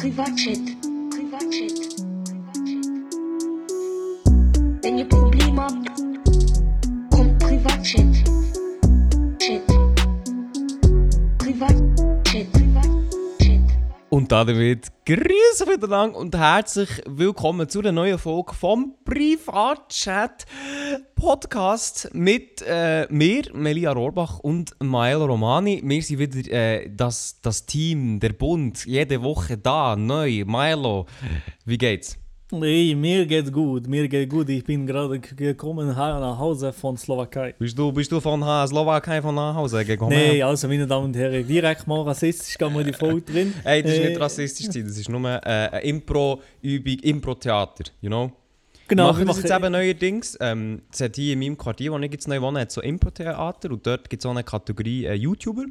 [0.00, 0.58] Privatchat.
[1.10, 1.76] Privatchat.
[4.82, 5.90] Wenn ihr Probleme habt,
[7.10, 8.14] kommt Privatchat.
[9.38, 9.66] Chat.
[11.36, 12.50] Privatchat.
[12.50, 13.60] Privatchat.
[14.08, 20.46] Und damit grüße miteinander und herzlich willkommen zu einer neuen Folge vom Privatchat
[21.20, 25.82] Podcast mit äh, mir, Melia Rohrbach und Mael Romani.
[25.84, 30.44] Wir sind wieder äh, das, das Team, der Bund, jede Woche da, neu.
[30.46, 31.04] Milo,
[31.66, 32.16] wie geht's?
[32.50, 34.48] Hey, mir geht's gut, mir geht's gut.
[34.48, 37.54] Ich bin gerade gekommen nach Hause von Slowakei.
[37.58, 40.16] Bist du, bist du von äh, Slowakei von nach Hause gekommen?
[40.16, 43.52] Nee, also meine Damen und Herren, direkt mal rassistisch gehen wir die Folge drin.
[43.62, 48.32] Hey, das ist Äh, nicht rassistisch, das ist nur äh, eine Impro-Übung, Impro-Theater, you know?
[48.90, 50.36] Genau, machen das jetzt eben neuerdings.
[50.40, 53.70] Ähm, es hat hier in meinem Quartier, wo ich jetzt neu wohne, hat so Impro-Theater
[53.70, 55.64] und dort gibt es auch eine Kategorie äh, YouTuber.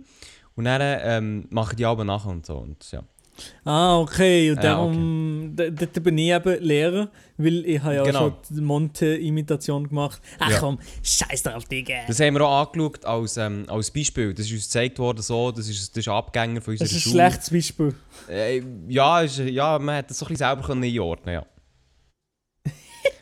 [0.56, 2.56] Und dann ähm, machen die aber nachher und so.
[2.58, 3.02] Und, ja.
[3.64, 4.50] Ah, okay.
[4.52, 8.20] Und Ja, darum, d- dort bin ich eben Lehrer, weil ich habe ja Genau.
[8.20, 10.22] schon die Monte-Imitation gemacht.
[10.40, 10.60] Ach Ja.
[10.60, 11.94] komm, scheiß drauf, Digga.
[12.08, 14.34] Das haben wir auch angeschaut als, ähm, als Beispiel.
[14.34, 17.06] Das ist uns gezeigt worden, so, das ist, das ist Abgänger von unserer Das ist
[17.06, 17.24] ein Schule.
[17.30, 17.96] schlechtes Beispiel.
[18.30, 21.46] Äh, ja, ist, ja, man hat das so ein bisschen selber können einordnen ja.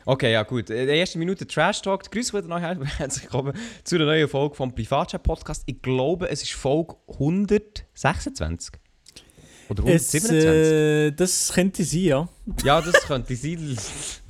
[0.06, 0.70] Okay, ja gut.
[0.70, 2.10] In der ersten Minute Trash Talk.
[2.10, 2.78] Grüß wieder nachher.
[2.98, 5.64] Herzlich willkommen zu einer neuen Folge vom Privatchat Podcast.
[5.66, 8.76] Ich glaube, es ist Folge 126.
[9.70, 10.74] Oder Es, 127.
[10.74, 12.30] äh, das könnte sein, ja.
[12.64, 13.78] Ja, das könnte sein.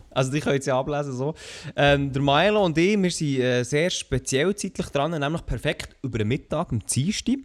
[0.10, 1.14] Also, die können es ja ablesen.
[1.14, 1.36] So.
[1.76, 6.18] Ähm, der Milo und ich, wir sind äh, sehr speziell zeitlich dran, nämlich perfekt über
[6.18, 7.36] den Mittag, am Dienstag.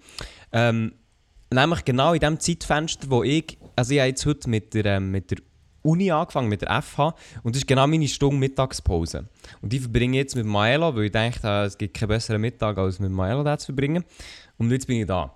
[0.53, 0.95] Ähm,
[1.53, 5.11] nämlich genau in dem Zeitfenster, wo ich, also ich habe jetzt heute mit der, ähm,
[5.11, 5.39] mit der
[5.83, 9.29] Uni angefangen, mit der FH, und das ist genau meine Stunde Mittagspause.
[9.61, 12.41] Und die verbringe ich jetzt mit Milo, weil ich denke, äh, es gibt keinen besseren
[12.41, 14.05] Mittag, als mit da zu verbringen.
[14.59, 15.35] Und jetzt bin ich da.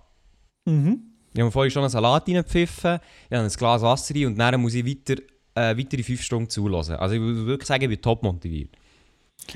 [0.64, 1.00] Mhm.
[1.34, 4.60] Ich habe vorhin schon einen Salat reingepfiffen, ich habe ein Glas Wasser rein und dann
[4.60, 5.20] muss ich weiter,
[5.54, 6.96] äh, weitere 5 Stunden zulassen.
[6.96, 8.70] Also ich würde wirklich sagen, ich bin top motiviert.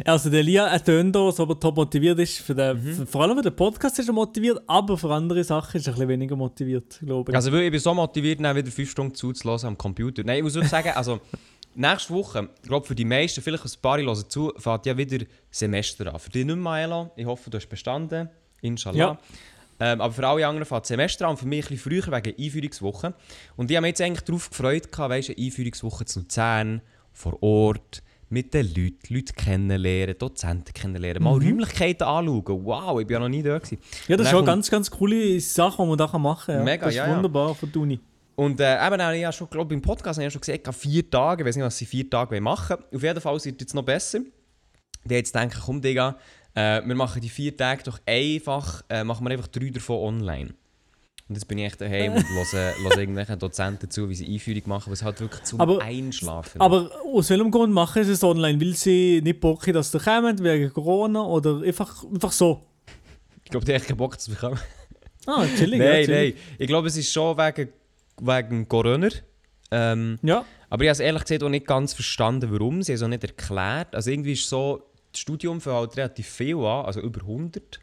[0.04, 2.38] Also der Lia er tönt da, so, aber top motiviert ist.
[2.38, 2.94] Für den, Mhm.
[2.94, 5.92] für, vor allem für den Podcast ist er motiviert, aber für andere Sachen ist er
[5.92, 7.36] ein bisschen weniger motiviert, glaube ich.
[7.36, 10.22] Also ich bin so motiviert, dann wieder 5 Stunden zuzulassen am Computer.
[10.24, 11.20] Nein, ich muss wirklich sagen, also
[11.74, 15.24] nächste Woche, ich glaube für die meisten, vielleicht ein paar hören zu, fängt ja wieder
[15.50, 16.20] Semester an.
[16.20, 17.10] Für dich nicht mehr, Maela.
[17.16, 18.28] Ich hoffe, du hast bestanden.
[18.62, 18.96] Inshallah.
[18.98, 19.18] Ja.
[19.80, 23.14] Ähm, aber für alle anderen das Semester an für mich ein bisschen früher wegen Einführungswoche.
[23.56, 28.02] Und ich habe mich jetzt eigentlich darauf gefreut, weißt, eine Einführungswoche zu Luzern, vor Ort,
[28.30, 32.64] mit den Leuten, Leute kennenlernen, Dozenten kennenlernen, mal Räumlichkeiten anschauen.
[32.64, 33.58] Wow, ich war ja noch nie da.
[33.58, 33.78] Gewesen.
[34.08, 36.54] ja, das ist schon ganz, ganz coole Sache, die man da machen kann.
[36.54, 36.64] Ja.
[36.64, 37.16] Mega, das ist ja, ja.
[37.16, 38.00] wunderbar von der Uni.
[38.36, 41.10] Und äh, eben, ich habe schon, glaube im Podcast habe ich ja schon gesagt, vier
[41.10, 42.94] Tage, ich weiß nicht, was sie vier Tage machen wollen.
[42.94, 44.20] Auf jeden Fall wird es jetzt noch besser.
[45.04, 46.16] Die jetzt denken, komm Digga,
[46.54, 50.54] äh, wir machen die vier Tage doch einfach, äh, machen wir einfach drei davon online.
[51.30, 54.90] Und jetzt bin ich echt daheim und höre, irgendwelchen Dozenten zu, wie sie Einführung machen,
[54.90, 58.60] was halt wirklich zum Aber- Einschlafen Aber aus welchem Grund machen sie es online?
[58.60, 62.66] Weil sie nicht Bock haben, dass sie kommen, wegen Corona oder einfach, einfach so?
[63.44, 64.58] Ich glaube, die haben keinen Bock zu bekommen.
[65.26, 65.78] Ah, chillig.
[65.78, 66.34] ja, nein, chillig.
[66.34, 66.42] nein.
[66.58, 67.68] Ich glaube, es ist schon wegen,
[68.20, 69.08] wegen Corona.
[69.70, 72.82] Ähm, Ja, Aber ich habe es ehrlich gesagt auch nicht ganz verstanden, warum.
[72.82, 73.94] Sie haben es auch nicht erklärt.
[73.94, 77.78] Also irgendwie ist so, das Studium fängt halt relativ viel an, also über 100.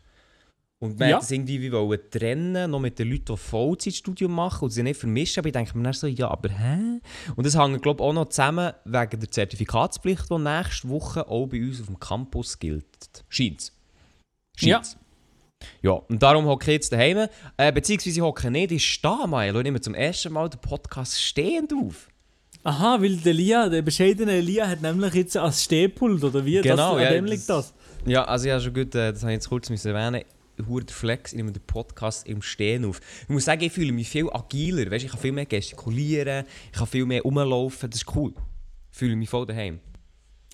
[0.79, 1.17] Und man Ja.
[1.17, 4.99] es irgendwie wie wollen trennen, noch mit den Leuten, die Vollzeitstudium machen und sie nicht
[4.99, 5.39] vermischen.
[5.39, 6.99] Aber ich denke mir dann so, ja, aber hä?
[7.35, 11.47] Und das hängt, glaube ich, auch noch zusammen wegen der Zertifikatspflicht, die nächste Woche auch
[11.47, 12.85] bei uns auf dem Campus gilt.
[13.29, 13.71] Scheint
[14.59, 14.81] Ja.
[15.81, 17.27] Ja, und darum hocke ich jetzt daheim.
[17.57, 19.47] Äh, beziehungsweise ich hocke nicht, ich stehe mal.
[19.55, 22.07] Ich nehme zum ersten Mal den Podcast stehend auf.
[22.63, 26.61] aha, weil der Lia, der bescheidene Lia hat nämlich jetzt als Stehpult, oder wie?
[26.61, 27.73] Genau, das, ja, dem das- liegt das.
[28.05, 30.23] Ja, also habe schon gut, äh, das habe ich jetzt kurz müssen erwähnen,
[30.57, 32.99] der Flex, ich nehme den Podcast im Stehen auf.
[33.23, 36.77] Ich muss sagen, ich fühle mich viel agiler, weißt, ich kann viel mehr gestikulieren, ich
[36.77, 38.33] kann viel mehr rumlaufen, das ist cool.
[38.91, 39.79] Ich fühle mich voll daheim.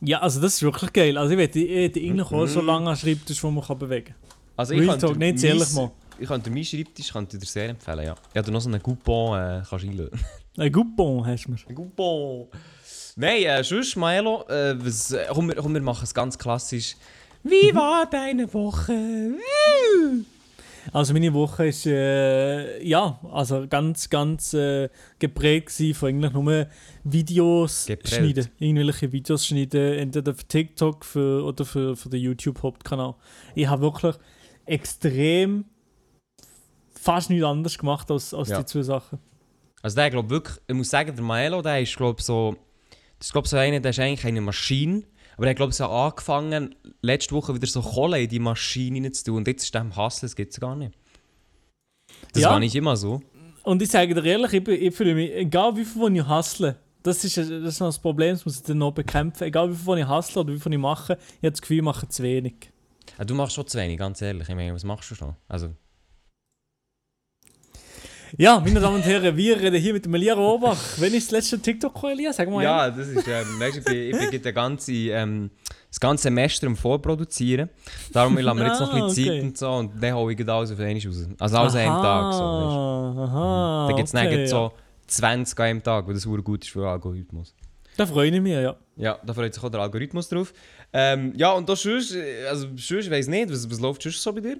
[0.02, 1.18] Ja, also das ist wirklich geil.
[1.18, 4.16] Also ich hätte ich eigentlich auch so lange an Schreibtisch, wo man kann bewegen kann.
[4.58, 5.92] Also Real könnte nicht ehrlich mal.
[6.19, 8.16] Ich könnte meinen Schreibtisch könnte ich dir sehr empfehlen, ja.
[8.31, 10.19] Ich habe noch so einen Coupon, äh, kannst du einlösen.
[10.57, 11.57] Ein Coupon hast du mir.
[11.68, 12.48] Ein Coupon!
[13.16, 16.95] Nein, äh, sonst, Milo, äh, was, äh, komm, komm, wir machen es ganz klassisch.
[17.44, 19.34] Wie war deine Woche?
[20.92, 26.68] Also meine Woche ist äh, ja, also ganz, ganz äh, geprägt von eigentlich nur
[27.04, 28.13] Videos Geprellt.
[28.13, 28.48] schneiden.
[28.60, 33.16] Irgendwelche Videos schneiden, entweder für TikTok für, oder für, für den YouTube-Hauptkanal.
[33.56, 34.16] Ich habe wirklich
[34.66, 35.66] extrem
[36.94, 38.60] fast nichts anderes gemacht als, als Ja.
[38.60, 39.19] die zwei Sachen.
[39.81, 42.56] Also der glaube wirklich, ich muss sagen, der Maelo, der ist glaube so,
[43.19, 45.04] das ist glaube so einer, der ist eigentlich eine Maschine,
[45.38, 49.24] aber er hat glaube so angefangen, letzte Woche wieder so Kohle in die Maschine zu
[49.25, 50.94] tun und jetzt ist am Hustle, das gibt es gar nicht.
[52.33, 52.51] Das Ja.
[52.51, 53.21] war nicht immer so.
[53.63, 57.24] Und ich sage dir ehrlich, ich, ich fühle mich, egal wie viel ich hustle, das
[57.24, 59.44] ist, das ist noch das Problem, das muss ich dann noch bekämpfen.
[59.44, 61.77] Egal wie viel von ich hustle oder wie viel ich mache, ich habe das Gefühl,
[61.77, 62.56] ich mache zu wenig.
[63.18, 64.47] Ah, du machst schon zu wenig, ganz ehrlich.
[64.50, 65.36] Ich meine, was machst du schon?
[65.47, 65.69] Also,
[68.35, 70.77] Ja, meine Damen und Herren, wir reden hier mit dem Elia Robach.
[70.97, 72.33] Wenn ist das letzte TikTok gekommen, Elia?
[72.33, 72.63] Sag mal.
[72.63, 75.51] ja, das ist, ähm, weißt, ich bin, ich bin den ganze, ähm,
[75.88, 77.69] das ganze Semester am Vorproduzieren.
[78.12, 79.41] Darum lassen wir jetzt noch ein bisschen Ah, Zeit okay.
[79.41, 81.27] und so und dann hole ich alles auf einmal raus.
[81.38, 82.33] Also alles an einem Tag.
[82.33, 82.44] So.
[82.44, 83.88] Aha, aha.
[83.88, 84.47] Dann gibt es okay, ja.
[84.47, 84.71] so
[85.06, 87.53] 20 an einem Tag, weil das gut ist für den Algorithmus.
[87.97, 88.75] Da freue ich mich, ja.
[88.95, 90.53] Ja, da freut sich auch der Algorithmus drauf.
[90.91, 94.24] Ähm, ja, und da sonst, äh, also sonst, ich weiss nicht, was, was läuft sonst
[94.24, 94.57] so bei dir?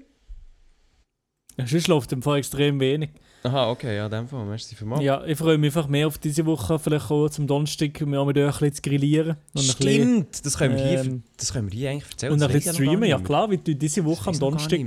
[1.58, 3.10] ja sonst läuft im Fall extrem wenig.
[3.44, 5.02] Aha, okay, ja, in dem Fall, merci für mal.
[5.02, 8.38] Ja, ich freue mich einfach mehr auf diese Woche, vielleicht auch zum Donnerstag, um mit
[8.38, 9.38] euch ein bisschen zu grillieren.
[9.54, 12.34] Und ein bisschen, Stimmt, das können wir hier, ähm, das können wir hier eigentlich erzählen.
[12.34, 13.10] und ein bisschen streamen.
[13.10, 14.80] Ja klar, wir tun diese Woche am Donnerstag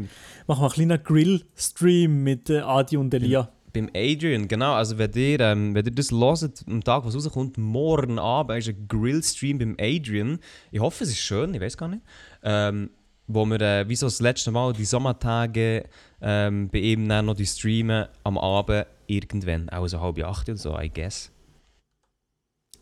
[0.46, 3.50] machen wir einen kleinen Grill-Stream mit äh, Adi und Elia.
[3.72, 4.72] Beim Adrian, genau.
[4.72, 8.68] Also, wenn ihr, ähm, wenn ihr das hört, am Tag, was rauskommt, morgen Abend ist
[8.68, 10.38] ein Grillstream beim Adrian.
[10.70, 12.02] Ich hoffe, es ist schön, ich weiß gar nicht.
[12.42, 12.90] Ähm,
[13.28, 15.84] wo wir, äh, wie so das letzte Mal, die Sommertage
[16.20, 19.68] ähm, bei ihm dann noch die streamen am Abend irgendwann.
[19.70, 21.30] Auch so halb acht oder so, I guess.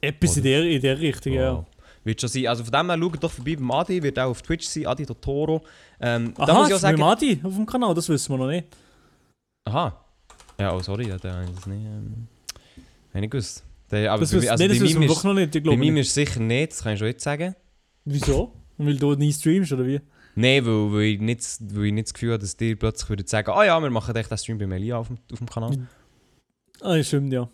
[0.01, 1.55] Etwas in der, in der Richtung, ja.
[1.55, 1.65] Wow.
[2.05, 2.47] Wird schon sein.
[2.49, 5.07] Also von dem her, schaut doch vorbei beim Adi, wird auch auf Twitch sein, Adi
[5.07, 5.63] Totoro.
[5.99, 6.99] Ähm, da Aha, muss ich auch sagen...
[6.99, 8.67] mit Adi auf dem Kanal, das wissen wir noch nicht.
[9.67, 10.05] Aha.
[10.61, 12.29] Ja, oh sorry, da habe ich das nicht, ähm,
[13.15, 13.65] ich nicht gewusst.
[13.91, 15.47] Der, aber Das, bei, mir- also nee, das bei wissen mir wir wirklich noch nicht,
[15.47, 16.01] ich bei glaube mir nicht.
[16.03, 17.55] ist es sicher nicht, das kann ich schon jetzt sagen.
[18.05, 18.53] Wieso?
[18.77, 20.01] Weil du nie streamst, oder wie?
[20.35, 23.27] Nein, weil, weil, ich nicht, weil ich nicht das Gefühl habe, dass die plötzlich würden
[23.27, 25.87] sagen, ah ja, wir machen echt den Stream bei Melia auf dem, auf dem Kanal.
[26.81, 27.49] Ah, ja, stimmt, ja.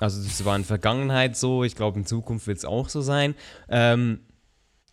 [0.00, 3.02] Also das war in der Vergangenheit so, ich glaube in Zukunft wird es auch so
[3.02, 3.34] sein.
[3.68, 4.20] Ähm,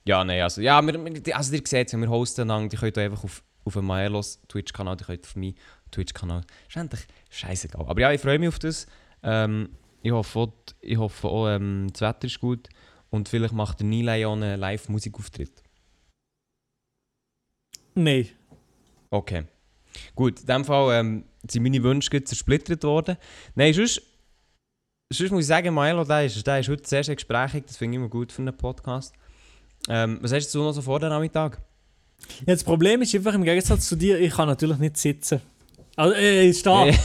[0.05, 3.03] ja, nein, also, ja, wir, also ihr seht ja, wir hosten dann, die könnt ihr
[3.03, 5.55] einfach auf, auf dem Maelos Twitch-Kanal, die könnt auf meinen
[5.91, 6.41] Twitch-Kanal.
[6.67, 7.85] Ist eigentlich scheißegal.
[7.87, 8.87] Aber ja, ich freue mich auf das.
[9.23, 9.69] Ähm,
[10.01, 12.69] ich hoffe auch, ich hoffe auch ähm, das Wetter ist gut
[13.09, 15.63] und vielleicht macht der Nila ja einen Live-Musikauftritt.
[17.97, 18.29] Nein.
[19.09, 19.45] Okay.
[20.15, 23.17] Gut, in dem Fall ähm, sind meine Wünsche zersplittert worden.
[23.55, 24.01] Nein, sonst,
[25.11, 27.63] sonst muss ich sagen, Milo, der ist, der ist heute sehr, sehr gesprächig.
[27.65, 29.15] Das finde ich immer gut für einen Podcast.
[29.89, 31.59] Ähm, was hast du noch so vor den Nachmittag?
[32.45, 35.41] Ja, das Problem ist einfach im Gegensatz zu dir, ich kann natürlich nicht sitzen.
[35.95, 36.71] Also, äh, stehen.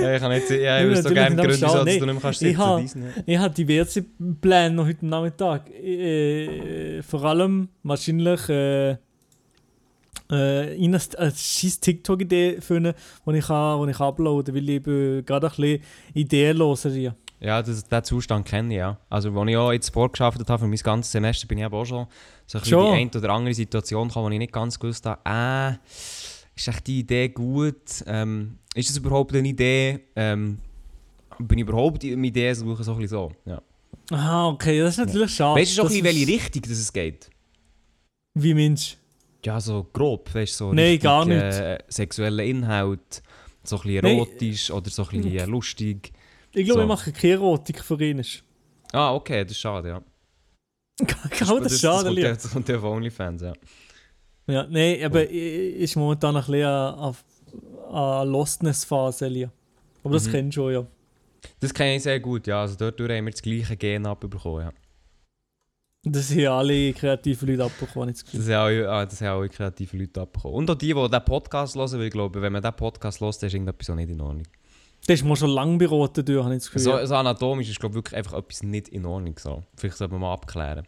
[0.00, 2.00] ja, ich kann nicht, ja, ich Ja, wüsste so gerne Gründe, wieso dass du nicht
[2.00, 3.24] mehr kannst Ich sitzen habe-.
[3.26, 4.04] Ich habe diverse
[4.40, 5.70] Pläne noch heute Nachmittag.
[5.70, 8.96] Äh, vor allem wahrscheinlich äh,
[10.34, 12.94] äh, eine äh, scheiß TikTok-Idee finden,
[13.26, 15.82] die ich, kann, wo ich uploaden weil ich gerade ein bisschen
[16.14, 17.14] ideenlos hier.
[17.40, 18.98] Ja, das, den Zustand kenne ich, ja.
[19.10, 21.74] Also, als ich auch jetzt Sport geschafft habe für mein ganzes Semester, bin ich eben
[21.74, 22.06] auch schon
[22.46, 22.86] so ein Schon?
[22.86, 25.76] in die eine oder andere Situation gekommen, wo ich nicht ganz gewusst habe, äh,
[26.56, 28.02] ist echt die Idee gut?
[28.06, 30.00] Ähm, ist das überhaupt eine Idee?
[30.16, 30.58] Ähm,
[31.38, 32.82] bin ich überhaupt im Ideen suchen?
[32.82, 33.60] So ein bisschen so, ja.
[34.10, 35.60] Aha, okay, das ist natürlich schade.
[35.60, 37.30] weißt du schon, in welche Richtung das es geht?
[38.34, 38.96] Wie Mensch.
[39.44, 41.36] Ja, so grob, weißt du, so Nein, richtig, gar nicht.
[41.38, 43.22] Äh, sexueller Inhalt,
[43.62, 44.16] so ein bisschen Nein.
[44.18, 46.12] erotisch oder so ein bisschen äh, lustig.
[46.52, 46.82] Ich glaube, So.
[46.82, 48.24] ich mache keine Erotik für ihn.
[48.92, 50.02] Ah, okay, das ist schade, ja.
[51.38, 53.52] Genau, das ist schade, das, das kommt ja auf OnlyFans, ja.
[54.46, 57.14] Ja, nein, aber ich ist momentan ein bisschen an,
[57.90, 59.50] an Lostness-Phase.
[60.04, 60.30] Aber das Mhm.
[60.32, 60.86] kennst du schon, ja.
[61.60, 62.60] Das kenne ich sehr gut, ja.
[62.60, 64.72] Also dort haben wir das gleiche Gen abbekommen, ja.
[66.06, 69.96] Das haben alle kreativen Leute abbekommen, ich das haben auch, ah, das haben auch kreative
[69.96, 70.56] Leute abbekommen.
[70.56, 73.42] Und auch die, die diesen Podcast hören, weil ich glaube, wenn man diesen Podcast hört,
[73.42, 74.46] ist irgendetwas auch nicht in Ordnung.
[75.06, 76.82] Das ist mir schon lange beraten durch, habe ich das Gefühl.
[76.82, 77.06] So, ja.
[77.06, 79.38] so anatomisch ist, glaube ich, wirklich einfach etwas nicht in Ordnung.
[79.38, 79.62] So.
[79.76, 80.86] Vielleicht sollte man mal abklären.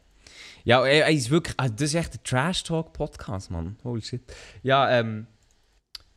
[0.65, 3.77] Ja, ey, ist wirklich, ah, das ist echt ein Trash-Talk-Podcast, Mann.
[3.85, 4.23] Holy shit.
[4.63, 5.27] Ja, ähm,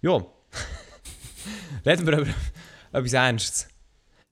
[0.01, 0.13] ja.
[1.86, 2.27] Reden wir über
[2.91, 3.68] etwas Ernstes.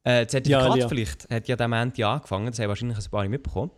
[0.04, 3.22] Äh, das Zertifikat Ja, vielleicht hat ja der Montag angefangen, das haben wahrscheinlich ein paar
[3.22, 3.72] nicht mitbekommen.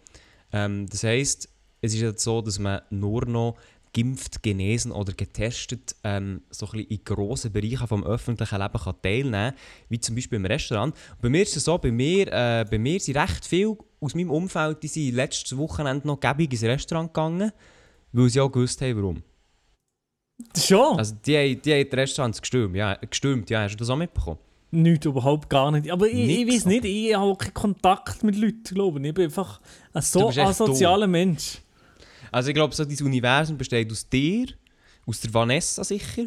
[0.52, 1.50] Ähm, das heisst,
[1.82, 3.56] es ist jetzt so, dass man nur noch
[3.94, 9.32] geimpft, genesen oder getestet ähm, so ein in grossen Bereichen vom öffentlichen Leben kann teilnehmen
[9.32, 9.54] kann,
[9.90, 10.94] wie zum Beispiel im Restaurant.
[11.16, 14.14] Und bei mir ist es so, bei mir, äh, bei mir sind recht viele aus
[14.14, 17.52] meinem Umfeld, die sind letztes Wochenende noch gäbig ins Restaurant gegangen,
[18.12, 19.24] weil sie auch gewusst haben, warum.
[20.56, 20.98] Schon?
[20.98, 23.98] Also die, haben- die haben die Restaurants gestürmt, ja, gestürmt, ja, hast du das auch
[23.98, 24.40] mitbekommen?
[24.72, 25.90] Nichts, überhaupt gar nicht.
[25.92, 29.06] Aber ich, ich weiß nicht, ich habe keinen Kontakt mit Leuten, glaube ich.
[29.08, 29.60] Ich bin einfach
[29.94, 31.58] ein so asozialer Mensch.
[32.32, 34.48] Also ich glaube, so dieses Universum besteht aus dir,
[35.08, 36.26] aus der Vanessa sicher,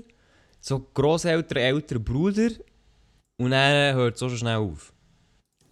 [0.60, 2.48] so Grosseltern, älterer Bruder
[3.40, 4.92] und dann hört es schon schnell auf.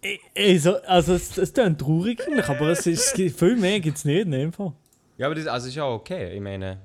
[0.01, 4.05] Ich- ich so- also es, es klingt traurig, aber es ist, viel mehr gibt es
[4.05, 4.71] nicht in dem Fall.
[5.17, 6.33] Ja, aber das also ist ja okay.
[6.33, 6.79] Ich meine,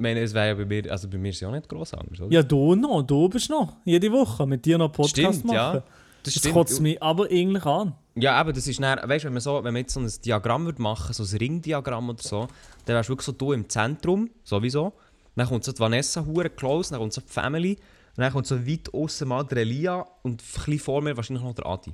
[0.00, 1.94] meine, es wäre ja bei mir, also bei mir ist es ja auch nicht gross
[1.94, 2.32] anders, oder?
[2.32, 3.76] Ja, du noch, du bist noch.
[3.84, 5.56] Jede Woche mit dir noch Podcast Stimmt, machen.
[5.56, 5.82] ja.
[6.22, 6.54] Das, stimmt.
[6.54, 7.94] kotzt mich aber eigentlich an.
[8.14, 10.10] Ja, aber das ist dann, weißt du, wenn man so, wenn man jetzt so ein
[10.24, 12.48] Diagramm würde machen, so ein Ringdiagramm oder so,
[12.84, 14.92] dann wärst du wirklich so du im Zentrum, sowieso.
[15.36, 17.78] Dann kommt so die Vanessa hure close, dann kommt so die Family,
[18.16, 21.54] dann kommt so weit außen mal der Elia und ein bisschen vor mir wahrscheinlich noch
[21.54, 21.92] der Adi.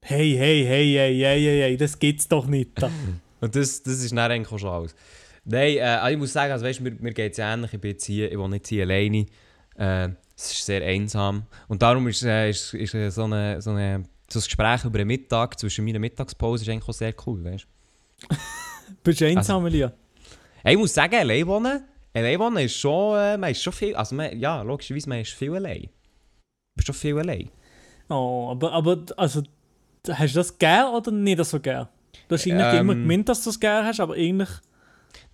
[0.00, 2.70] Hey, hey, hey, hey, hey, hey, hey, das gibt's doch nicht.
[2.80, 2.90] da.
[3.40, 4.94] Und das, das ist dann eigentlich auch schon alles.
[5.44, 7.90] Nein, äh, also ich muss sagen, also weißt, mir, mir geht es ähnlich, ich bin
[7.92, 9.26] jetzt hier, ich wohne jetzt hier alleine.
[9.76, 11.44] Äh, es ist sehr einsam.
[11.68, 14.98] Und darum ist, äh, ist, ist äh, so, eine, so, eine, so ein Gespräch über
[14.98, 17.66] den Mittag zwischen meiner Mittagspause ist eigentlich auch sehr cool, weißt
[19.02, 19.66] Bist du Also einsam?
[19.66, 21.84] Hey, ich muss sagen, allein wohnen,
[22.14, 25.32] allein wohnen ist schon, äh, man ist schon viel, also man, ja, logischerweise, man ist
[25.32, 25.82] viel allein.
[25.82, 25.88] Du
[26.76, 27.50] bist schon viel allein.
[28.08, 29.42] Oh, aber, aber also,
[30.08, 31.88] hast du das gern oder nicht so gern?
[32.28, 32.80] Du hast eigentlich Ähm.
[32.80, 34.50] immer gemeint, dass du es gern hast, aber eigentlich.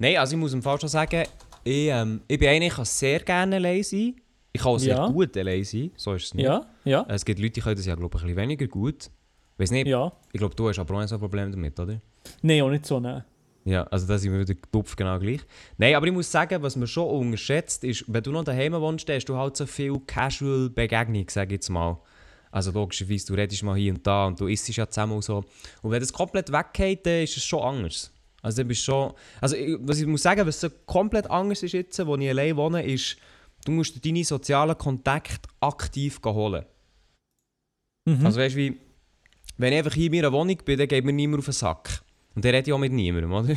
[0.01, 1.25] Nein, also ich muss im Fall schon sagen,
[1.63, 4.17] ich, ähm, ich bin einer, ich kann sehr gerne allein sein.
[4.51, 5.07] Ich kann auch sehr Ja.
[5.09, 6.47] gut allein sein, so ist es nicht.
[6.47, 9.11] Ja, ja, Es gibt Leute, die können das ja, glaube ich, ein bisschen weniger gut.
[9.59, 10.11] Weiß nicht, ja.
[10.33, 12.01] ich glaube, du hast aber auch nicht so ein Problem damit, oder?
[12.41, 13.23] Nein, auch nicht so, nein.
[13.67, 15.41] Ja, also da sind wir wieder dupf genau gleich.
[15.77, 19.07] Nein, aber ich muss sagen, was man schon unterschätzt, ist, wenn du noch daheim wohnst,
[19.11, 21.99] hast du halt so viel Casual-Begegnung, sage ich jetzt mal.
[22.51, 25.45] Also logischerweise, du redest mal hier und da und du isst ja zusammen und so.
[25.83, 28.11] Und wenn das komplett weggeht, dann ist es schon anders.
[28.43, 29.13] Also dann bist schon...
[29.41, 32.57] Also ich, was ich muss sagen, was so komplett anders ist jetzt, wo ich allein
[32.57, 33.17] wohne, ist,
[33.65, 36.65] du musst dir deine sozialen Kontakte aktiv holen.
[38.07, 38.27] Mhm.
[38.27, 38.81] Also weißt du, wie,
[39.59, 42.03] wenn ich einfach hier in meiner Wohnung bin, dann geht mir niemand auf den Sack.
[42.35, 43.57] Und dann rede ich auch mit niemandem, oder?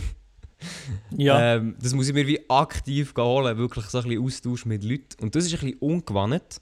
[1.18, 1.56] ja.
[1.56, 5.22] Ähm, das muss ich mir wie aktiv holen, wirklich so ein bisschen Austausch mit Leuten.
[5.22, 6.62] Und das ist ein bisschen ungewohnt,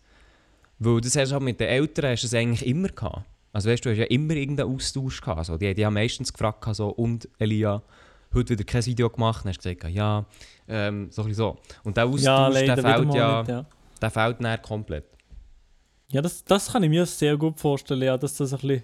[0.80, 3.26] weil das hast du halt mit den Eltern hast du das eigentlich immer gehabt.
[3.54, 5.46] Also weißt du, du hast ja immer irgendeinen Austausch gehabt.
[5.46, 7.82] So, die, die haben meistens gefragt, so, und Elia,
[8.34, 9.44] heute wieder kein Video gemacht.
[9.44, 10.26] Dann hast du gesagt, ja,
[10.68, 11.58] ähm, so ein so.
[11.84, 12.24] Und der Austausch,
[12.62, 13.66] ja, der mal ja, nicht, ja.
[14.02, 15.06] der fehlt dann komplett.
[16.10, 18.84] Ja, das, das kann ich mir sehr gut vorstellen, ja, dass das ein bisschen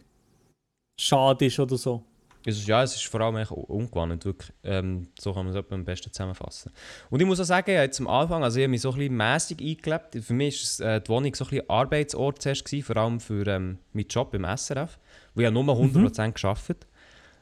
[1.00, 2.04] schade ist oder so.
[2.46, 4.54] Es ist, ja, es ist vor allem echt ungewohnt, wirklich.
[4.63, 6.72] Ähm, so kann man es am besten zusammenfassen.
[7.10, 9.18] Und ich muss auch sagen, jetzt am Anfang, also ich habe mich so ein bisschen
[9.18, 10.24] mässig eingelebt.
[10.24, 13.46] Für mich war äh, die Wohnung so ein bisschen Arbeitsort zuerst, gewesen, vor allem für
[13.48, 14.98] ähm, meinen Job im SRF,
[15.36, 16.88] wo ich ja nur 100% gearbeitet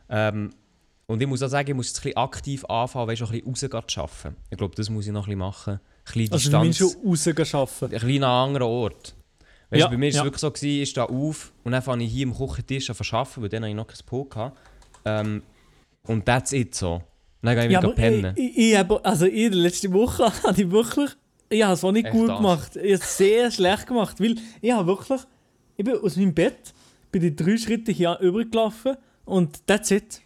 [0.10, 0.50] ähm,
[1.08, 3.32] Und ich muss auch sagen, ich muss jetzt ein bisschen aktiv anfangen, weißt, du, ein
[3.32, 4.36] bisschen rausgehen zu arbeiten.
[4.50, 5.74] Ich glaube, das muss ich noch ein bisschen machen.
[5.74, 7.86] Ein bisschen Also du Distanz, musst schon rausgehen arbeiten.
[7.86, 9.16] ein bisschen an einem anderen Ort.
[9.70, 10.24] Weißt, Ja, du, bei mir war es ja.
[10.24, 13.16] wirklich so, gewesen, ich stehe auf und dann fange ich hier am Küchentisch an zu
[13.16, 14.56] arbeiten, weil dann habe ich noch kein Pult hatte.
[15.06, 15.44] Ähm,
[16.08, 17.02] und that's it so.
[17.42, 18.34] Dann gehe ich Ja, wieder pennen.
[18.36, 21.12] ich, ich, ich habe, also ich, letzte Woche habe ich wirklich,
[21.50, 22.38] ich habe es auch nicht Echt gut das?
[22.38, 22.76] gemacht.
[22.78, 25.22] Ich habe es sehr schlecht gemacht, weil ich habe wirklich,
[25.78, 26.74] ich bin aus meinem Bett,
[27.12, 30.22] bin die drei Schritte hier übergelaufen und that's it.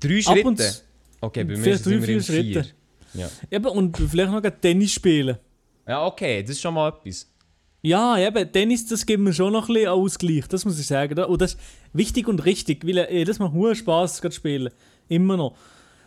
[0.00, 0.72] Drei Ab und Schritte?
[0.72, 0.82] zu-
[1.20, 2.22] Okay, bei mir sind drei, wir vier vier.
[2.22, 2.68] Schritte.
[3.14, 3.30] Ja.
[3.50, 5.38] Eben, und vielleicht noch Tennis spielen.
[5.86, 7.30] ja, okay, das ist schon mal etwas.
[7.82, 11.18] Ja, eben, Tennis, das gibt mir schon noch ein bisschen Ausgleich, das muss ich sagen.
[11.24, 11.60] Und das ist
[11.92, 14.70] wichtig und richtig, weil äh, das macht hohen Spass zu spielen.
[15.08, 15.56] Immer noch.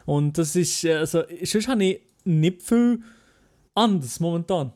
[0.06, 3.00] Und das ist, äh, also, sonst habe ich nicht viel
[3.76, 4.74] anders momentan.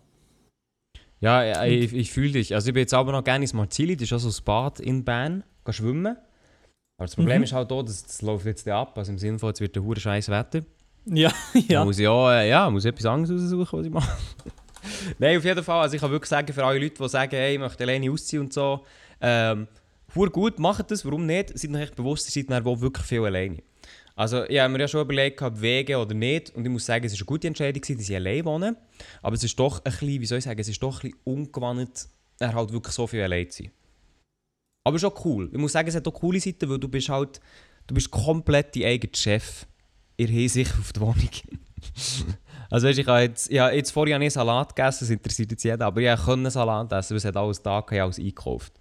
[1.20, 2.54] Ja, ja, ich, ich fühle dich.
[2.56, 5.04] Also ich bin jetzt aber noch gerne ins Marzili, das ist also das Bad in
[5.06, 6.18] Bern, gehen schwimmen.
[6.98, 7.44] Aber das Problem Mhm.
[7.44, 9.84] ist halt auch, dass das läuft jetzt ab, also im Sinne von, jetzt wird ein
[9.84, 10.62] hure scheiß Wetter.
[11.06, 11.86] Ja, Da ja.
[11.86, 14.18] muss ich auch, äh, ja, muss ich etwas anderes raussuchen, was ich mache.
[15.20, 15.82] Nein, auf jeden Fall.
[15.82, 18.44] Also ich kann wirklich sagen, für alle Leute, die sagen, hey, ich möchte alleine ausziehen
[18.44, 18.86] und so,
[19.22, 19.68] ähm,
[20.16, 21.58] hure gut, macht das, warum nicht?
[21.58, 23.58] Seid euch bewusst, ihr seid dann wohl wirklich viel alleine.
[24.16, 26.52] Also ich habe mir ja schon überlegt, ob wegen oder nicht.
[26.56, 28.76] Und ich muss sagen, es war eine gute Entscheidung, dass ich allein wohne.
[29.24, 31.20] Aber es ist doch ein bisschen, wie soll ich sagen, es ist doch ein bisschen
[31.24, 32.08] ungewohnt,
[32.40, 33.72] er halt wirklich so viel allein zu sein.
[34.84, 35.50] Aber schon cool.
[35.52, 37.40] Ich muss sagen, es hat auch coole Seiten, weil du bist halt,
[37.88, 39.66] du bist komplett dein eigener Chef
[40.18, 41.30] in Hinsicht auf die Wohnung.
[42.70, 45.64] also weißt, ich habe jetzt, ich habe jetzt vorher nicht Salat gegessen, das interessiert jetzt
[45.64, 48.74] jeden, aber ich konnte Salat essen, weil es hat alles da, ich alles eingekauft.